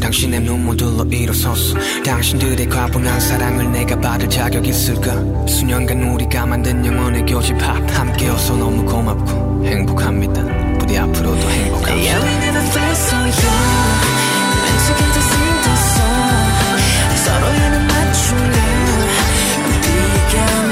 당신의 0.00 0.40
눈물들로 0.40 1.04
일어섰어. 1.10 1.74
당신들의 2.04 2.68
과분한 2.68 3.20
사랑을 3.20 3.72
내가 3.72 3.98
받을 3.98 4.28
자격 4.30 4.66
있을까? 4.66 5.12
수년간 5.46 6.02
우리가 6.02 6.46
만든 6.46 6.84
영혼의 6.84 7.26
교집합 7.26 7.82
함께여서 7.90 8.56
너무 8.56 8.84
고맙고 8.84 9.66
행복합니다. 9.66 10.78
부디 10.78 10.98
앞으로도 10.98 11.50
행복합시다 11.50 11.96
Yeah, 11.96 12.24
we 12.24 12.32
never 12.36 12.62
felt 12.70 12.96
so 12.96 13.16
young. 13.16 13.86
sing 15.18 15.56
the 15.64 15.74
song. 15.74 16.78
서로에는 17.24 17.86
맞추며 17.88 18.56
비가 19.42 19.66
내려 19.80 20.65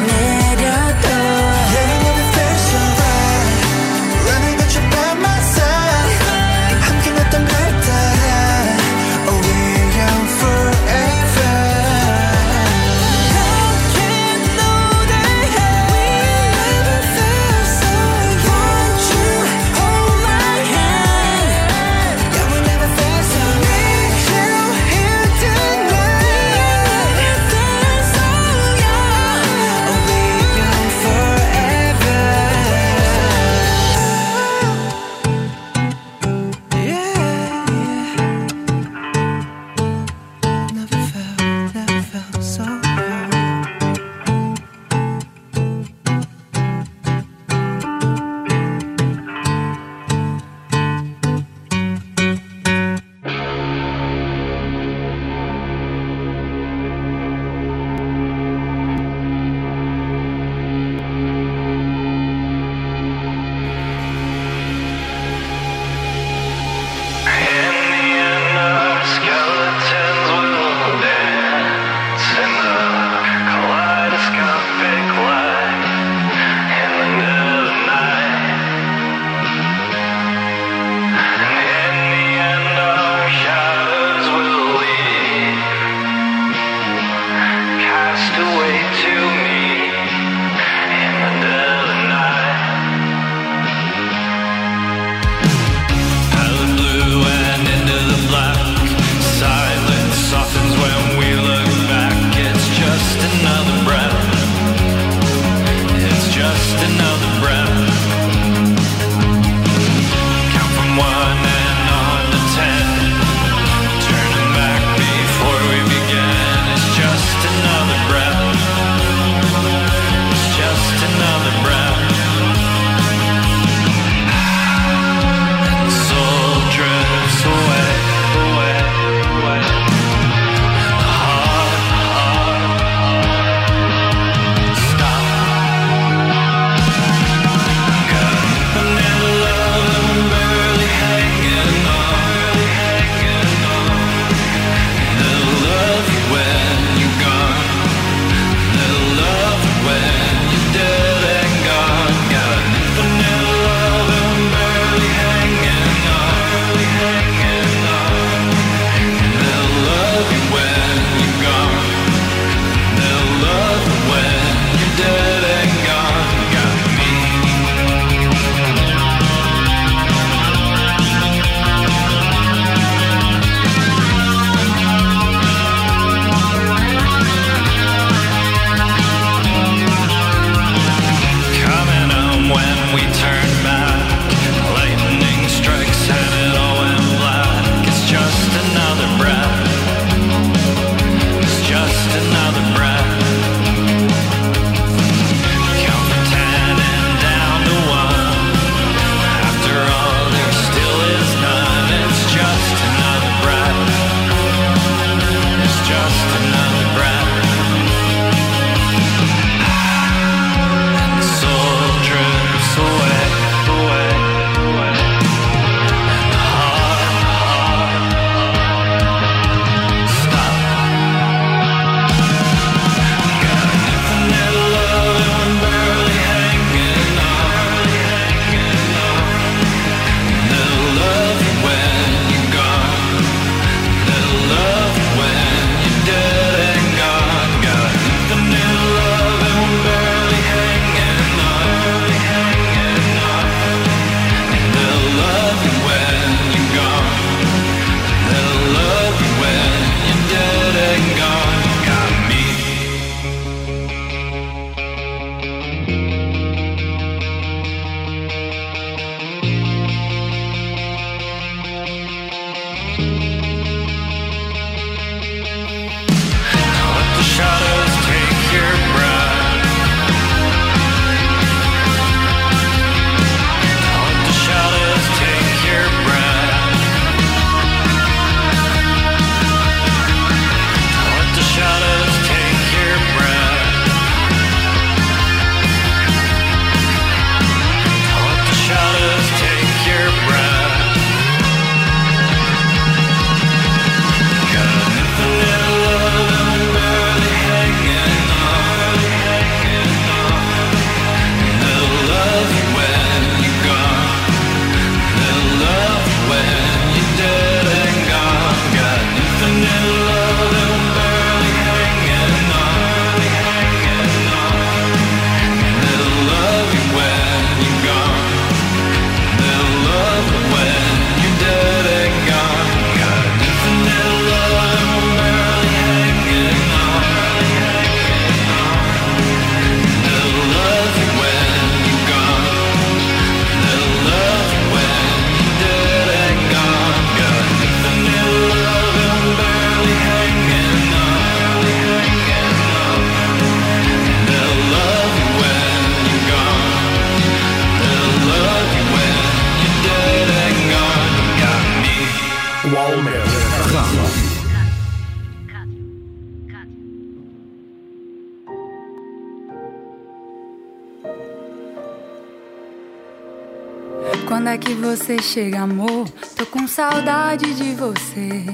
você 364.96 365.20
chega, 365.20 365.60
amor? 365.60 366.08
Tô 366.36 366.46
com 366.46 366.68
saudade 366.68 367.52
de 367.54 367.74
você. 367.74 368.44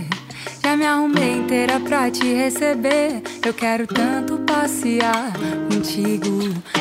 Já 0.65 0.75
me 0.75 0.87
arrumei 0.87 1.37
inteira 1.37 1.79
pra 1.81 2.11
te 2.11 2.33
receber. 2.33 3.23
Eu 3.45 3.53
quero 3.53 3.87
tanto 3.87 4.39
passear 4.39 5.33
contigo. 5.71 6.39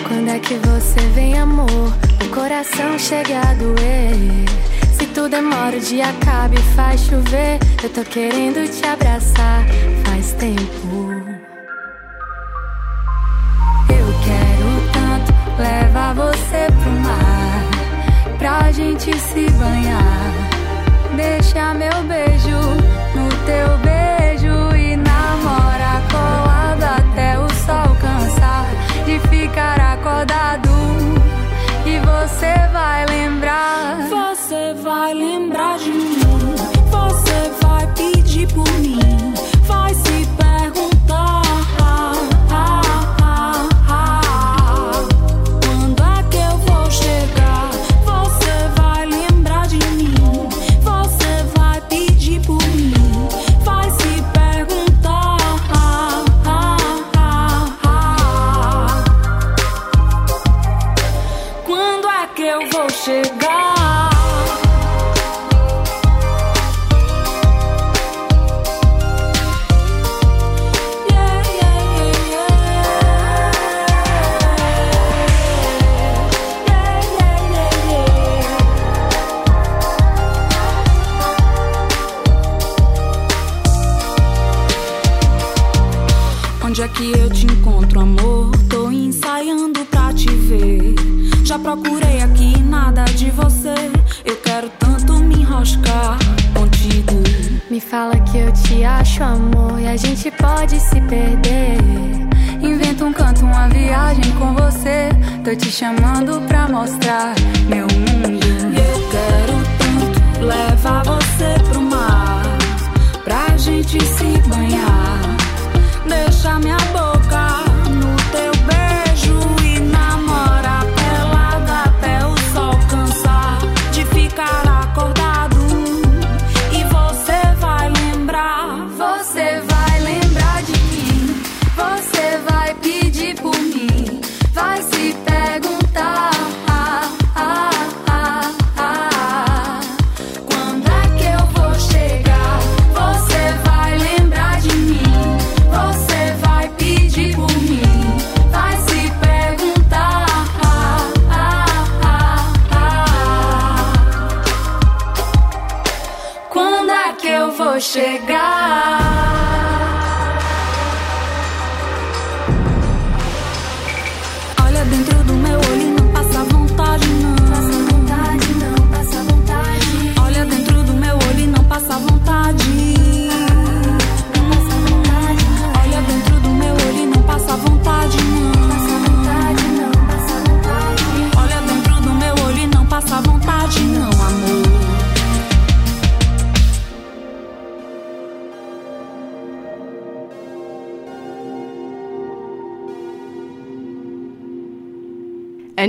Quando 0.08 0.30
é 0.30 0.40
que 0.40 0.54
você 0.56 1.02
vem, 1.14 1.38
amor? 1.38 1.94
O 2.26 2.34
coração 2.34 2.98
chega 2.98 3.42
a 3.42 3.54
doer. 3.54 4.16
Se 4.98 5.06
tudo 5.08 5.30
demora, 5.30 5.76
o 5.76 5.82
dia 5.82 6.08
acaba 6.08 6.56
e 6.56 6.76
faz 6.76 7.02
chover. 7.02 7.60
Eu 7.84 7.90
tô 7.90 8.04
querendo 8.04 8.66
te 8.72 8.88
abraçar 8.88 9.66
faz 10.06 10.32
tempo. 10.34 11.12
Eu 13.90 14.08
quero 14.24 14.70
tanto 14.94 15.62
levar 15.62 16.14
você 16.16 16.68
pro 16.82 16.92
mar. 17.02 17.29
Pra 18.40 18.72
gente 18.72 19.16
se 19.20 19.50
banhar. 19.52 20.50
Deixa 21.16 21.74
meu 21.74 22.04
beijo 22.04 22.58
no 23.14 23.30
teu 23.46 23.78
beijo 23.80 23.99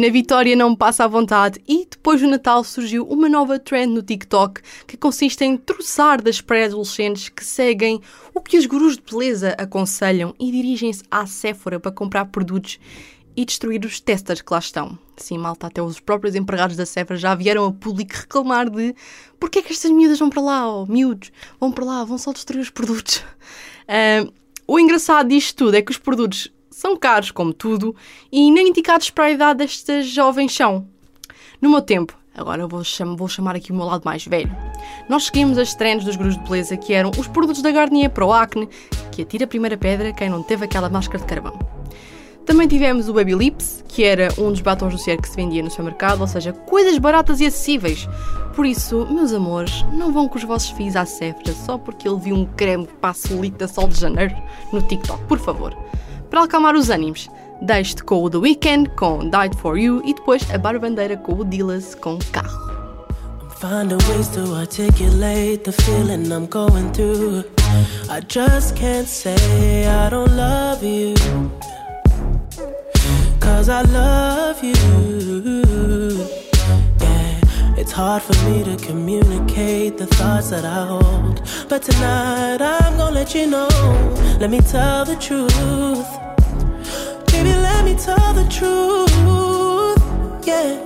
Ana 0.01 0.11
Vitória 0.11 0.57
não 0.57 0.75
passa 0.75 1.05
à 1.05 1.07
vontade 1.07 1.61
e 1.69 1.85
depois 1.85 2.23
do 2.23 2.27
Natal 2.27 2.65
surgiu 2.65 3.05
uma 3.05 3.29
nova 3.29 3.59
trend 3.59 3.93
no 3.93 4.03
TikTok 4.03 4.63
que 4.87 4.97
consiste 4.97 5.45
em 5.45 5.59
troçar 5.59 6.23
das 6.23 6.41
pré-adolescentes 6.41 7.29
que 7.29 7.45
seguem 7.45 8.01
o 8.35 8.41
que 8.41 8.57
os 8.57 8.65
gurus 8.65 8.97
de 8.97 9.03
beleza 9.03 9.55
aconselham 9.59 10.35
e 10.41 10.51
dirigem-se 10.51 11.03
à 11.11 11.27
Sephora 11.27 11.79
para 11.79 11.93
comprar 11.93 12.25
produtos 12.25 12.81
e 13.37 13.45
destruir 13.45 13.85
os 13.85 14.01
testers 14.01 14.41
que 14.41 14.51
lá 14.51 14.59
estão. 14.59 14.99
Sim, 15.19 15.37
malta, 15.37 15.67
até 15.67 15.83
os 15.83 16.01
próprios 16.01 16.35
empregados 16.35 16.79
da 16.79 16.87
Sephora 16.87 17.19
já 17.19 17.35
vieram 17.35 17.67
a 17.67 17.73
público 17.73 18.15
reclamar 18.15 18.71
de 18.71 18.95
porque 19.39 19.59
é 19.59 19.63
que 19.63 19.71
estas 19.71 19.91
miúdas 19.91 20.19
vão 20.19 20.31
para 20.31 20.41
lá, 20.41 20.67
ou 20.67 20.87
miúdos, 20.87 21.31
vão 21.61 21.71
para 21.71 21.85
lá, 21.85 22.05
vão 22.05 22.17
só 22.17 22.33
destruir 22.33 22.63
os 22.63 22.71
produtos. 22.71 23.23
Ah, 23.93 24.25
o 24.69 24.79
engraçado 24.79 25.31
disto 25.31 25.57
tudo 25.65 25.75
é 25.75 25.83
que 25.83 25.91
os 25.91 25.99
produtos 25.99 26.49
são 26.81 26.97
caros, 26.97 27.31
como 27.31 27.53
tudo, 27.53 27.95
e 28.33 28.51
nem 28.51 28.69
indicados 28.69 29.11
para 29.11 29.25
a 29.25 29.31
idade 29.31 29.59
destas 29.59 30.07
jovens 30.07 30.55
são. 30.55 30.87
No 31.61 31.69
meu 31.69 31.83
tempo, 31.83 32.17
agora 32.35 32.67
vou, 32.67 32.83
cham 32.83 33.15
vou 33.17 33.29
chamar 33.29 33.55
aqui 33.55 33.71
o 33.71 33.75
meu 33.75 33.85
lado 33.85 34.03
mais 34.03 34.25
velho, 34.27 34.51
nós 35.07 35.25
seguimos 35.25 35.59
as 35.59 35.75
trends 35.75 36.05
dos 36.05 36.17
gurus 36.17 36.39
de 36.39 36.43
beleza 36.45 36.77
que 36.77 36.95
eram 36.95 37.11
os 37.19 37.29
produtos 37.29 37.61
da 37.61 37.71
Garnier 37.71 38.11
para 38.11 38.25
o 38.25 38.33
acne, 38.33 38.69
que 39.13 39.23
atira 39.23 39.45
a 39.45 39.49
primeira 39.49 39.77
pedra 39.77 40.13
quem 40.13 40.31
não 40.31 40.43
teve 40.43 40.65
aquela 40.65 40.89
máscara 40.89 41.19
de 41.19 41.27
carvão. 41.27 41.59
Também 42.47 42.67
tivemos 42.67 43.09
o 43.09 43.13
Baby 43.13 43.35
Lips, 43.35 43.85
que 43.87 44.03
era 44.03 44.29
um 44.39 44.51
dos 44.51 44.61
batons 44.61 44.93
do 44.93 44.99
cera 44.99 45.21
que 45.21 45.29
se 45.29 45.37
vendia 45.37 45.63
no 45.63 45.71
supermercado, 45.71 46.23
ou 46.23 46.27
seja, 46.27 46.53
coisas 46.53 46.97
baratas 46.99 47.41
e 47.41 47.47
acessíveis. 47.47 48.09
Por 48.57 48.65
isso, 48.65 49.07
meus 49.11 49.33
amores, 49.33 49.85
não 49.93 50.13
vão 50.13 50.27
com 50.27 50.39
os 50.39 50.45
vossos 50.45 50.71
filhos 50.71 50.97
à 50.97 51.05
Sephora 51.05 51.53
só 51.53 51.77
porque 51.77 52.09
ele 52.09 52.19
viu 52.19 52.35
um 52.35 52.47
creme 52.47 52.89
para 53.01 53.11
a 53.11 53.15
celulite 53.15 53.59
da 53.59 53.69
Sol 53.69 53.87
de 53.87 54.01
Janeiro 54.01 54.35
no 54.73 54.83
TikTok, 54.83 55.23
por 55.27 55.39
favor. 55.39 55.77
Para 56.31 56.45
acalmar 56.45 56.77
os 56.77 56.89
ânimos, 56.91 57.29
deixe-te 57.61 58.05
com 58.05 58.23
o 58.23 58.31
The 58.31 58.39
Weeknd 58.39 58.89
com 58.91 59.29
Died 59.29 59.55
For 59.57 59.77
You 59.77 60.01
e 60.05 60.15
depois 60.15 60.49
a 60.55 60.57
barbandeira 60.57 61.17
com 61.17 61.33
o 61.35 61.45
Dillas 61.45 61.95
com 61.97 62.19
Carro. 62.31 62.71
Finding 63.61 63.99
ways 64.09 64.29
to 64.29 64.55
articulate 64.55 65.65
the 65.65 65.73
feeling 65.73 66.33
I'm 66.33 66.47
going 66.47 66.91
through. 66.93 67.45
I 68.09 68.21
just 68.27 68.75
can't 68.75 69.07
say 69.07 69.87
I 69.87 70.09
don't 70.09 70.35
love 70.35 70.83
you. 70.83 71.15
Cause 73.41 73.69
I 73.69 73.83
love 73.83 74.65
you. 74.65 74.73
Yeah, 77.01 77.77
it's 77.77 77.93
hard 77.93 78.23
for 78.23 78.35
me 78.49 78.65
to 78.65 78.77
communicate 78.83 79.99
the 79.99 80.07
thoughts 80.07 80.51
that 80.51 80.65
I 80.65 80.87
hold. 80.87 81.43
But 81.69 81.83
tonight 81.83 82.63
I'm 82.63 82.97
gonna 82.97 83.15
let 83.15 83.35
you 83.35 83.47
know. 83.47 83.69
Let 84.41 84.49
me 84.49 84.61
tell 84.61 85.05
the 85.05 85.17
truth. 85.17 86.09
Baby, 87.31 87.53
let 87.61 87.85
me 87.85 87.95
tell 87.95 88.33
the 88.33 88.47
truth. 88.49 90.01
Yeah. 90.47 90.81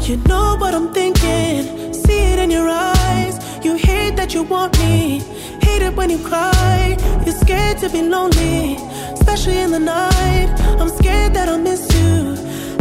You 0.00 0.16
know 0.26 0.56
what 0.58 0.74
I'm 0.74 0.92
thinking, 0.92 1.94
see 1.94 2.32
it 2.32 2.40
in 2.40 2.50
your 2.50 2.68
eyes. 2.68 3.38
You 3.64 3.76
hate 3.76 4.16
that 4.16 4.34
you 4.34 4.42
want 4.42 4.76
me, 4.80 5.20
hate 5.62 5.82
it 5.82 5.94
when 5.94 6.10
you 6.10 6.18
cry. 6.18 6.96
You're 7.24 7.36
scared 7.36 7.78
to 7.78 7.88
be 7.90 8.02
lonely, 8.02 8.74
especially 9.12 9.58
in 9.58 9.70
the 9.70 9.78
night. 9.78 10.48
I'm 10.80 10.88
scared 10.88 11.32
that 11.34 11.48
I'll 11.48 11.58
miss 11.58 11.86
you. 11.94 12.49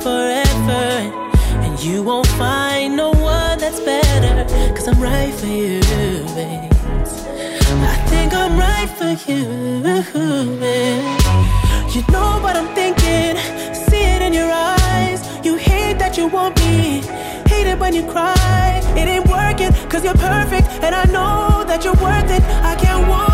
Forever. 0.00 0.84
And 1.64 1.82
you 1.82 2.02
won't 2.02 2.26
find 2.38 2.96
no 2.96 3.10
one 3.10 3.58
that's 3.58 3.80
better. 3.80 4.44
Cause 4.74 4.88
I'm 4.88 5.00
right 5.00 5.34
for 5.34 5.46
you, 5.46 5.80
babe. 6.34 6.72
I 7.94 7.96
think 8.08 8.32
I'm 8.32 8.58
right 8.58 8.90
for 8.98 9.30
you. 9.30 9.82
babe. 10.60 11.36
You 11.94 12.02
know 12.12 12.40
what 12.42 12.56
I'm 12.56 12.74
thinking, 12.74 13.36
see 13.74 14.04
it 14.04 14.20
in 14.20 14.34
your 14.34 14.50
eyes. 14.52 15.20
You 15.42 15.56
hate 15.56 15.98
that 15.98 16.18
you 16.18 16.26
want 16.26 16.54
me, 16.58 17.00
hate 17.48 17.66
it 17.66 17.78
when 17.78 17.94
you 17.94 18.02
cry. 18.06 18.82
It 18.94 19.08
ain't 19.08 19.26
working, 19.26 19.72
cause 19.88 20.04
you're 20.04 20.20
perfect, 20.30 20.68
and 20.84 20.94
I 20.94 21.04
know 21.04 21.64
that 21.64 21.84
you're 21.84 21.94
worth 21.94 22.30
it. 22.30 22.42
I 22.62 22.76
can't 22.76 23.08
walk 23.08 23.25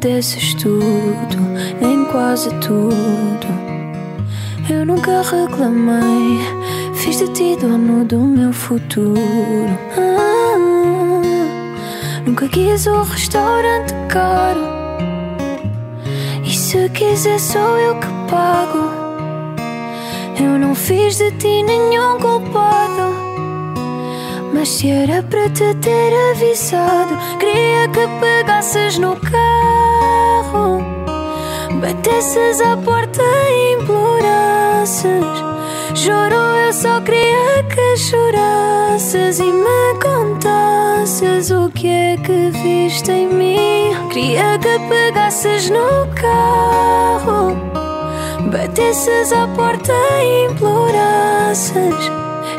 desses 0.00 0.54
tudo, 0.54 1.36
nem 1.80 2.04
quase 2.06 2.50
tudo. 2.60 3.46
Eu 4.70 4.84
nunca 4.86 5.22
reclamei, 5.22 6.38
fiz 6.94 7.18
de 7.18 7.28
ti 7.28 7.56
dono 7.60 8.04
do 8.04 8.20
meu 8.20 8.52
futuro. 8.52 9.18
Ah, 9.96 10.58
nunca 12.24 12.48
quis 12.48 12.86
o 12.86 13.02
restaurante 13.02 13.94
caro. 14.08 14.60
E 16.44 16.50
se 16.50 16.88
quiser, 16.90 17.40
sou 17.40 17.78
eu 17.78 17.94
que 17.96 18.06
pago. 18.30 18.90
Eu 20.40 20.58
não 20.58 20.74
fiz 20.74 21.16
de 21.16 21.30
ti 21.32 21.62
nenhum 21.62 22.18
culpado. 22.18 23.28
Mas 24.52 24.68
se 24.70 24.90
era 24.90 25.22
para 25.22 25.48
te 25.50 25.74
ter 25.76 26.12
avisado, 26.32 27.16
queria 27.38 27.88
que 27.88 28.06
pegasses 28.20 28.98
no 28.98 29.14
carro, 29.14 29.57
batesses 31.80 32.60
à 32.60 32.76
porta 32.76 33.22
e 33.22 33.74
implorasses. 33.74 35.04
Juro, 35.94 36.34
eu 36.66 36.72
só 36.72 37.00
queria 37.00 37.62
que 37.64 37.96
chorasses 37.96 39.38
e 39.38 39.44
me 39.44 39.98
contasses 40.02 41.50
o 41.50 41.70
que 41.70 41.88
é 41.88 42.16
que 42.16 42.50
viste 42.50 43.10
em 43.10 43.28
mim. 43.28 44.08
Queria 44.10 44.58
que 44.58 44.78
pegasses 44.88 45.70
no 45.70 46.06
carro, 46.14 47.56
batesses 48.50 49.32
à 49.32 49.46
porta 49.48 49.92
e 50.22 50.46
implorasses. 50.50 51.94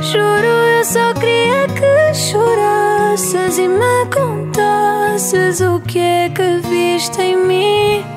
Juro, 0.01 0.45
eu 0.78 0.86
só 0.86 1.13
queria 1.13 1.67
que 1.67 2.13
chorasses 2.13 3.57
e 3.57 3.67
me 3.67 4.05
contasses 4.13 5.59
o 5.61 5.80
que 5.82 5.99
é 5.99 6.30
que 6.30 6.61
viste 6.70 7.22
em 7.22 7.36
mim. 7.36 8.09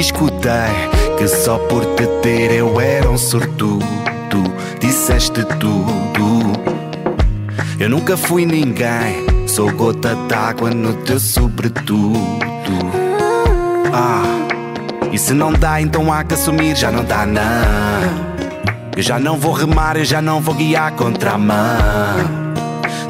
Escutei, 0.00 0.88
Que 1.18 1.28
só 1.28 1.58
por 1.58 1.84
te 1.94 2.06
ter 2.22 2.52
eu 2.52 2.80
era 2.80 3.08
um 3.10 3.18
sortudo. 3.18 3.86
Disseste 4.80 5.44
tudo. 5.58 6.52
Eu 7.78 7.90
nunca 7.90 8.16
fui 8.16 8.46
ninguém. 8.46 9.26
Sou 9.46 9.70
gota 9.72 10.14
d'água 10.28 10.70
no 10.70 10.94
teu 10.94 11.18
sobretudo. 11.18 12.18
Ah, 13.92 14.22
e 15.12 15.18
se 15.18 15.34
não 15.34 15.52
dá, 15.52 15.80
então 15.80 16.12
há 16.12 16.22
que 16.22 16.34
assumir, 16.34 16.76
já 16.76 16.90
não 16.90 17.04
dá, 17.04 17.26
não. 17.26 17.42
Eu 18.96 19.02
já 19.02 19.18
não 19.18 19.36
vou 19.36 19.52
remar, 19.52 19.96
eu 19.96 20.04
já 20.04 20.22
não 20.22 20.40
vou 20.40 20.54
guiar 20.54 20.92
contra 20.92 21.32
a 21.32 21.38
mão. 21.38 21.56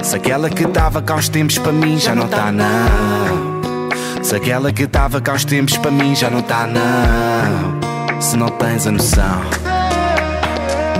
Se 0.03 0.17
aquela 0.17 0.49
que 0.49 0.67
dava 0.67 1.03
cá 1.03 1.15
uns 1.15 1.29
tempos 1.29 1.59
para 1.59 1.73
mim 1.73 1.99
já 1.99 2.15
não 2.15 2.27
tá 2.27 2.51
não. 2.51 3.50
Se 4.23 4.37
aquela 4.37 4.73
que 4.73 4.87
dava 4.87 5.21
cá 5.21 5.33
uns 5.33 5.45
tempos 5.45 5.77
para 5.77 5.91
mim 5.91 6.15
já 6.15 6.31
não 6.31 6.43
tá 6.43 6.67
não. 6.67 8.21
Se 8.21 8.37
não 8.37 8.49
tens 8.49 8.87
a 8.87 8.93
noção. 8.93 9.41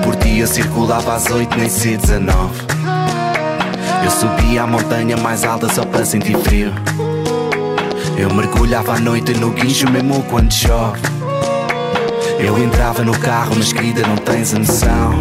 Por 0.03 0.17
dia 0.17 0.47
circulava 0.47 1.15
às 1.15 1.31
oito, 1.31 1.57
nem 1.59 1.69
sei 1.69 1.97
19. 1.97 2.35
Eu 4.03 4.11
subia 4.11 4.63
a 4.63 4.67
montanha 4.67 5.17
mais 5.17 5.45
alta 5.45 5.73
só 5.73 5.85
para 5.85 6.05
sentir 6.05 6.37
frio. 6.39 6.73
Eu 8.17 8.33
mergulhava 8.35 8.95
à 8.95 8.99
noite 8.99 9.35
no 9.35 9.51
guincho 9.51 9.89
mesmo 9.91 10.23
quando 10.25 10.53
chove. 10.53 11.01
Eu 12.39 12.59
entrava 12.59 13.03
no 13.03 13.17
carro, 13.19 13.53
mas 13.57 13.73
querida, 13.73 14.07
não 14.07 14.17
tens 14.17 14.55
a 14.55 14.59
noção. 14.59 15.19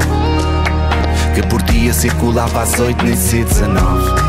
Que 1.36 1.46
por 1.48 1.62
dia 1.64 1.94
circulava 1.94 2.62
às 2.64 2.80
oito, 2.80 3.04
nem 3.06 3.16
sei 3.16 3.44
19. 3.44 4.29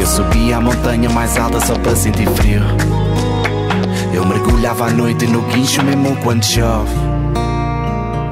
Eu 0.00 0.06
subia 0.06 0.56
a 0.56 0.60
montanha 0.60 1.08
mais 1.10 1.36
alta 1.36 1.60
só 1.60 1.74
para 1.78 1.94
sentir 1.96 2.28
frio. 2.30 2.62
Eu 4.12 4.24
mergulhava 4.24 4.86
à 4.86 4.90
noite 4.90 5.26
no 5.26 5.42
guincho 5.42 5.82
mesmo 5.82 6.16
quando 6.22 6.44
chove. 6.44 6.94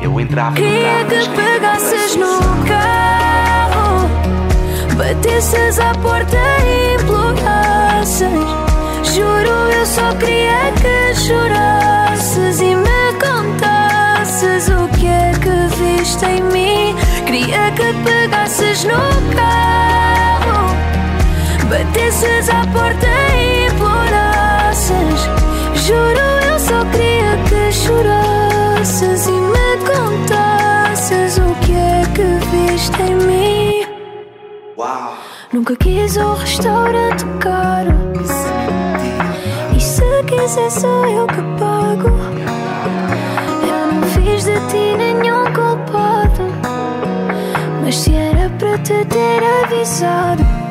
Eu 0.01 0.21
entrava 0.21 0.57
Queria 0.57 1.05
que 1.09 1.29
pegasses 1.31 2.17
no 2.17 2.39
carro, 2.67 4.09
batesses 4.97 5.79
à 5.79 5.93
porta 5.95 6.37
e 6.67 6.95
implorasses. 7.01 8.29
Juro, 9.15 9.49
eu 9.49 9.87
só 9.87 10.13
queria 10.17 10.73
que 10.81 11.15
chorasses 11.21 12.61
e 12.61 12.75
me 12.75 13.13
contasses 13.21 14.69
o 14.69 14.89
que 14.99 15.07
é 15.07 15.33
que 15.41 15.77
viste 15.77 16.25
em 16.25 16.43
mim. 16.43 16.97
Queria 17.27 17.71
que 17.73 17.93
pegasses 18.05 18.85
no 18.85 19.35
carro, 19.37 20.12
batesses 21.73 22.51
à 22.51 22.67
porta 22.67 23.07
e 23.35 23.67
implorasses. 23.67 25.23
Juro, 25.75 26.21
eu 26.51 26.59
só 26.59 26.85
queria 26.91 27.39
que 27.49 27.73
chorasses 27.73 29.27
e 29.27 29.33
me 29.33 29.79
contasses 29.89 31.39
o 31.39 31.55
que 31.65 31.73
é 31.73 32.03
que 32.15 32.45
viste 32.51 33.01
em 33.01 33.15
mim. 33.15 33.87
Nunca 35.51 35.75
quis 35.77 36.17
um 36.19 36.35
restaurante 36.35 37.25
caro. 37.41 37.93
E 39.75 39.81
se 39.81 40.23
quiser, 40.27 40.71
sou 40.71 41.07
eu 41.07 41.27
que 41.27 41.43
pago. 41.59 42.11
Eu 43.67 43.93
não 43.93 44.03
fiz 44.09 44.45
de 44.45 44.61
ti 44.69 44.95
nenhum 44.97 45.45
culpado. 45.55 46.53
Mas 47.83 47.97
se 47.97 48.15
era 48.15 48.51
para 48.59 48.77
te 48.79 49.05
ter 49.07 49.43
avisado. 49.65 50.62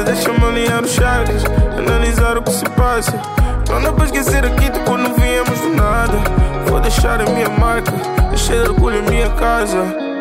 Casa. 0.00 0.04
Deixa-me 0.04 0.44
alinhar 0.44 0.82
os 0.82 0.90
chakras, 0.90 1.44
analisar 1.76 2.38
o 2.38 2.42
que 2.42 2.52
se 2.52 2.64
passa. 2.70 3.12
Não 3.68 3.82
dá 3.82 3.92
para 3.92 4.04
esquecer 4.06 4.44
a 4.44 4.50
quinta 4.50 4.80
quando 4.80 5.14
viemos 5.14 5.60
do 5.60 5.74
nada. 5.74 6.18
Vou 6.66 6.80
deixar 6.80 7.20
a 7.20 7.24
minha 7.30 7.48
marca, 7.48 7.92
deixar 8.28 8.70
o 8.70 8.74
culho 8.74 8.98
a 8.98 9.10
minha 9.10 9.28
casa. 9.30 9.78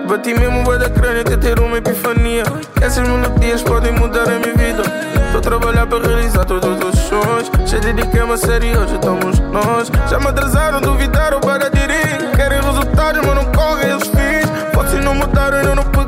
Bati 0.07 0.33
mesmo 0.33 0.63
vai 0.63 0.79
da 0.79 0.89
crânio 0.89 1.21
até 1.21 1.37
ter 1.37 1.59
uma 1.59 1.77
epifania. 1.77 2.43
Essas 2.81 3.07
melodias 3.07 3.61
podem 3.61 3.91
mudar 3.93 4.23
a 4.23 4.39
minha 4.39 4.55
vida. 4.55 4.83
Tô 5.31 5.37
a 5.37 5.41
trabalhar 5.41 5.85
para 5.85 6.07
realizar 6.07 6.45
todos 6.45 6.69
os 6.83 6.99
sonhos. 7.01 7.51
Já 7.65 7.77
dediquei-me 7.77 8.33
a 8.33 8.37
sério, 8.37 8.81
hoje 8.81 8.95
estamos 8.95 9.39
nós. 9.39 9.91
Já 10.09 10.19
me 10.19 10.27
atrasaram, 10.27 10.81
duvidaram 10.81 11.39
para 11.39 11.69
dirigir. 11.69 12.31
Querem 12.35 12.61
resultados, 12.61 13.21
mas 13.25 13.35
não 13.35 13.45
correm 13.51 13.95
os 13.95 14.07
fins. 14.07 14.49
Pode 14.73 14.91
se 14.91 14.97
não 14.97 15.13
mudaram, 15.13 15.57
ainda 15.57 15.75
não 15.75 15.83
pegaram 15.83 15.98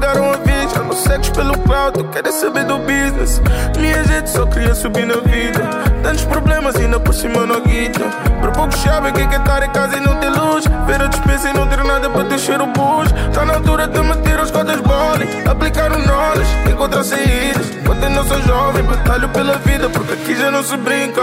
segues 1.01 1.29
pelo 1.29 1.57
cloud, 1.59 1.97
tu 1.97 2.03
queres 2.05 2.35
saber 2.35 2.65
do 2.65 2.77
business. 2.79 3.41
Minha 3.77 4.03
gente 4.03 4.29
só 4.29 4.45
queria 4.45 4.73
subir 4.75 5.05
na 5.05 5.15
vida. 5.15 5.59
Tantos 6.03 6.23
problemas, 6.25 6.75
ainda 6.75 6.99
por 6.99 7.13
cima 7.13 7.45
não 7.45 7.61
guita. 7.61 8.05
Por 8.39 8.51
pouco 8.51 8.75
sabem 8.77 9.13
que 9.13 9.21
é 9.21 9.27
que 9.27 9.35
é 9.35 9.37
estar 9.37 9.63
em 9.63 9.69
casa 9.71 9.97
e 9.97 9.99
não 9.99 10.15
ter 10.17 10.29
luz. 10.29 10.65
Ver 10.85 11.01
a 11.01 11.07
dispensa 11.07 11.49
e 11.49 11.53
não 11.53 11.67
ter 11.67 11.83
nada 11.83 12.09
para 12.09 12.23
deixar 12.23 12.61
o 12.61 12.67
bus. 12.67 13.11
Tá 13.33 13.45
na 13.45 13.55
altura 13.55 13.87
de 13.87 14.01
meter 14.01 14.39
as 14.39 14.51
cotas 14.51 14.79
bolas. 14.81 15.27
Aplicar 15.49 15.91
o 15.91 15.99
knowledge, 15.99 16.51
encontrar 16.69 17.03
saídas. 17.03 17.71
Quando 17.85 18.09
não 18.09 18.25
sou 18.25 18.41
jovem, 18.41 18.83
batalho 18.83 19.29
pela 19.29 19.57
vida, 19.57 19.89
porque 19.89 20.13
aqui 20.13 20.35
já 20.35 20.51
não 20.51 20.63
se 20.63 20.77
brinca. 20.77 21.21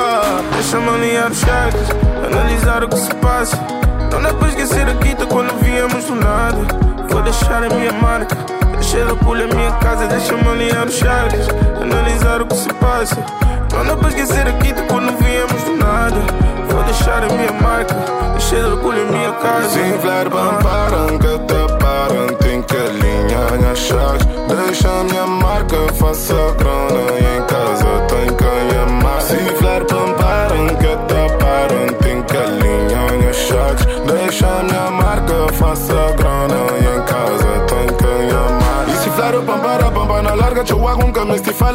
Deixa-me 0.52 0.88
alinhar 0.88 1.30
os 1.30 1.38
chakras, 1.38 1.88
analisar 2.26 2.84
o 2.84 2.88
que 2.88 2.98
se 2.98 3.14
passa. 3.16 3.56
Não 4.12 4.22
dá 4.22 4.32
para 4.32 4.48
esquecer 4.48 4.88
a 4.88 4.94
quinta 4.94 5.26
quando 5.26 5.52
viemos 5.62 6.04
do 6.04 6.14
nada. 6.14 6.58
Vou 7.08 7.22
deixar 7.22 7.62
a 7.64 7.68
minha 7.68 7.92
marca, 7.92 8.36
o 9.12 9.16
culho 9.24 9.44
a 9.44 9.54
minha 9.54 9.72
casa. 9.72 10.06
Deixa-me 10.06 10.48
alinhar 10.48 10.86
os 10.86 10.94
chakras, 10.94 11.46
analisar 11.80 12.42
o 12.42 12.46
que 12.46 12.56
se 12.56 12.72
passa. 12.74 13.16
Não 13.72 13.84
dá 13.84 13.96
para 13.96 14.08
esquecer 14.08 14.46
a 14.46 14.52
quinta 14.52 14.82
quando 14.82 15.16
viemos 15.18 15.62
do 15.62 15.76
nada. 15.76 16.20
Vou 16.68 16.82
deixar 16.84 17.22
a 17.22 17.28
minha 17.28 17.52
marca, 17.52 17.94
deixar 18.32 18.72
o 18.72 18.78
culho 18.78 19.02
a 19.02 19.12
minha 19.12 19.32
casa. 19.32 19.68
Se 19.68 19.80
inflar 19.80 20.28
param 20.62 21.18
que 21.18 21.38
te 21.38 21.78
param 21.78 22.26
Tem 22.40 22.62
que 22.62 22.76
alinhar 22.76 23.70
as 23.70 23.78
chaves 23.78 24.26
Deixa 24.66 24.88
a 24.88 25.04
minha 25.04 25.26
marca, 25.26 25.76
faça 25.94 26.34
grana 26.58 27.00
E 27.20 27.38
em 27.38 27.42
casa 27.46 27.77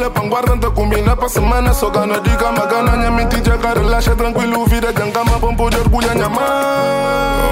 le 0.04 0.10
pango 0.10 0.36
arrento 0.36 0.70
combina 0.72 1.16
pa 1.16 1.28
semana 1.28 1.72
so 1.72 1.90
gana 1.90 2.20
diga 2.20 2.52
magana 2.52 2.96
nya 2.96 3.10
minti 3.10 3.40
jaga 3.40 3.74
rilasha 3.74 4.14
tranquilo 4.14 4.64
vida 4.66 4.92
janga 4.92 5.24
ma 5.24 5.38
bombo 5.38 5.70
jorguya 5.70 6.14
nya 6.14 6.28
ma. 6.28 6.44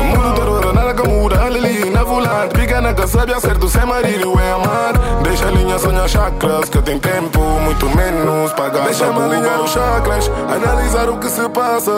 Mulu 0.09 0.31
dorora 0.37 0.73
nala 0.73 0.93
kamura 0.93 1.45
alili 1.47 1.89
na 1.91 2.05
vulana 2.05 2.52
que 2.95 3.07
sabe 3.07 3.32
acerto 3.32 3.68
Sem 3.68 3.84
marido 3.84 4.38
é 4.38 4.53
amar 4.53 5.22
Deixa 5.22 5.47
a 5.47 5.51
linha 5.51 5.78
sonhar 5.78 6.09
chakras 6.09 6.68
Que 6.68 6.80
tem 6.82 6.99
tempo, 6.99 7.40
muito 7.61 7.88
menos 7.97 8.53
pagar 8.53 8.84
Deixa-me 8.84 9.20
alinhar 9.20 9.61
os 9.61 9.70
chakras. 9.70 10.30
Analisar 10.49 11.09
o 11.09 11.18
que 11.18 11.28
se 11.28 11.49
passa 11.49 11.93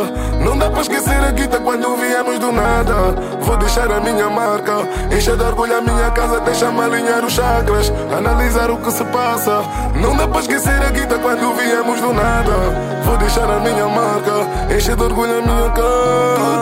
Não 0.45 0.57
dá 0.57 0.71
pra 0.71 0.83
esquecer 0.83 1.17
a 1.23 1.31
guita 1.31 1.59
quando 1.61 1.97
viemos 1.97 2.39
do 2.39 2.53
nada. 2.53 2.95
Vou 3.41 3.57
deixar 3.57 3.91
a 3.91 4.01
minha 4.01 4.29
marca. 4.29 4.73
Encher 5.15 5.37
de 5.37 5.43
orgulho 5.43 5.79
a 5.79 5.81
minha 5.81 6.11
casa 6.11 6.41
Deixa-me 6.41 6.81
alinhar 6.81 7.25
os 7.25 7.33
chakras. 7.33 7.93
Analisar 8.17 8.71
o 8.71 8.77
que 8.79 8.91
se 8.91 9.05
passa 9.05 9.63
Não 10.01 10.17
dá 10.17 10.29
pra 10.29 10.41
esquecer 10.41 10.83
a 10.83 10.91
guita 10.91 11.19
quando 11.19 11.55
viemos 11.55 12.01
do 12.01 12.13
nada. 12.13 12.53
Vou 13.05 13.17
deixar 13.17 13.51
a 13.51 13.61
minha 13.61 13.89
marca. 13.89 14.75
Encher 14.75 14.97
de 14.97 15.03
orgulho 15.03 15.39
a 15.39 15.43
minha 15.43 15.71
casa 15.71 16.55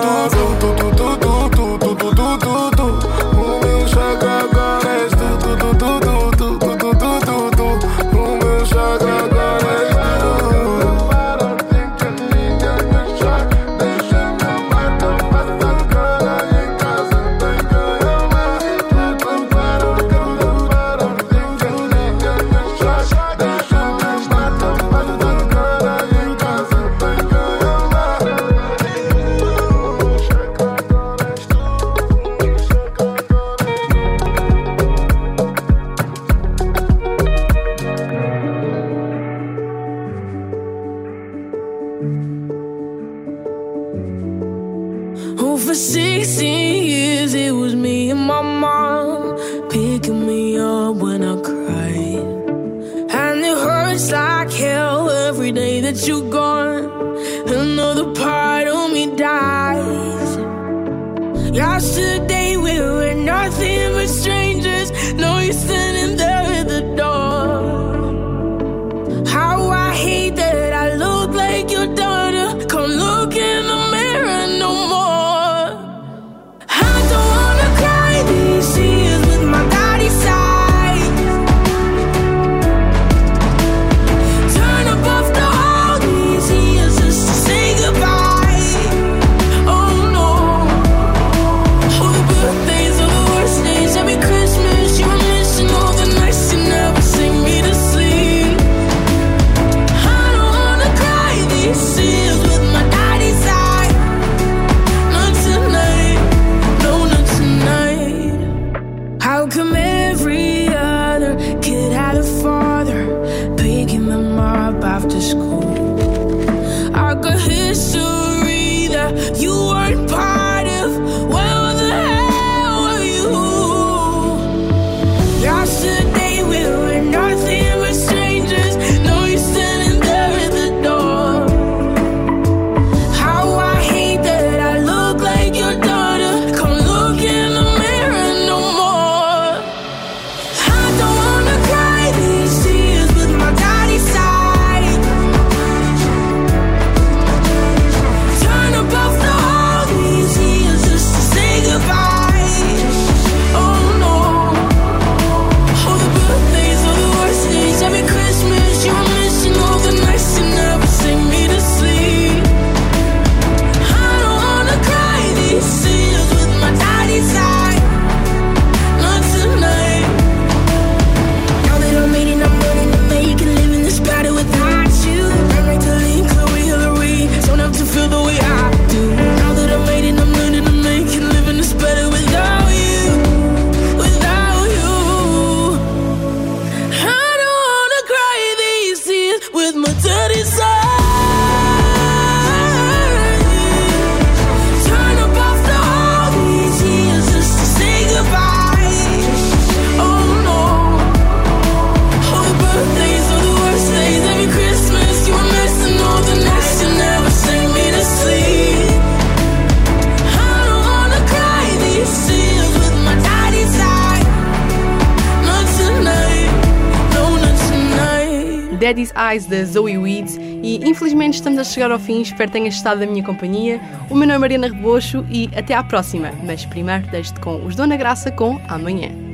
Daddy's 218.82 219.12
Eyes 219.16 219.46
da 219.46 219.64
Zoe 219.64 219.96
Weeds 219.96 220.36
e 220.36 220.80
infelizmente 220.84 221.34
estamos 221.34 221.56
a 221.60 221.62
chegar 221.62 221.92
ao 221.92 222.00
fim, 222.00 222.20
espero 222.20 222.50
que 222.50 222.58
tenhas 222.58 222.74
gostado 222.74 222.98
da 222.98 223.06
minha 223.06 223.22
companhia. 223.22 223.80
O 224.10 224.14
meu 224.16 224.26
nome 224.26 224.34
é 224.34 224.38
Mariana 224.38 224.66
Rebocho 224.66 225.24
e 225.30 225.48
até 225.54 225.72
à 225.72 225.84
próxima, 225.84 226.32
mas 226.44 226.66
primeiro 226.66 227.06
deixo-te 227.06 227.38
com 227.38 227.64
os 227.64 227.76
Dona 227.76 227.96
Graça 227.96 228.32
com 228.32 228.60
Amanhã. 228.66 229.31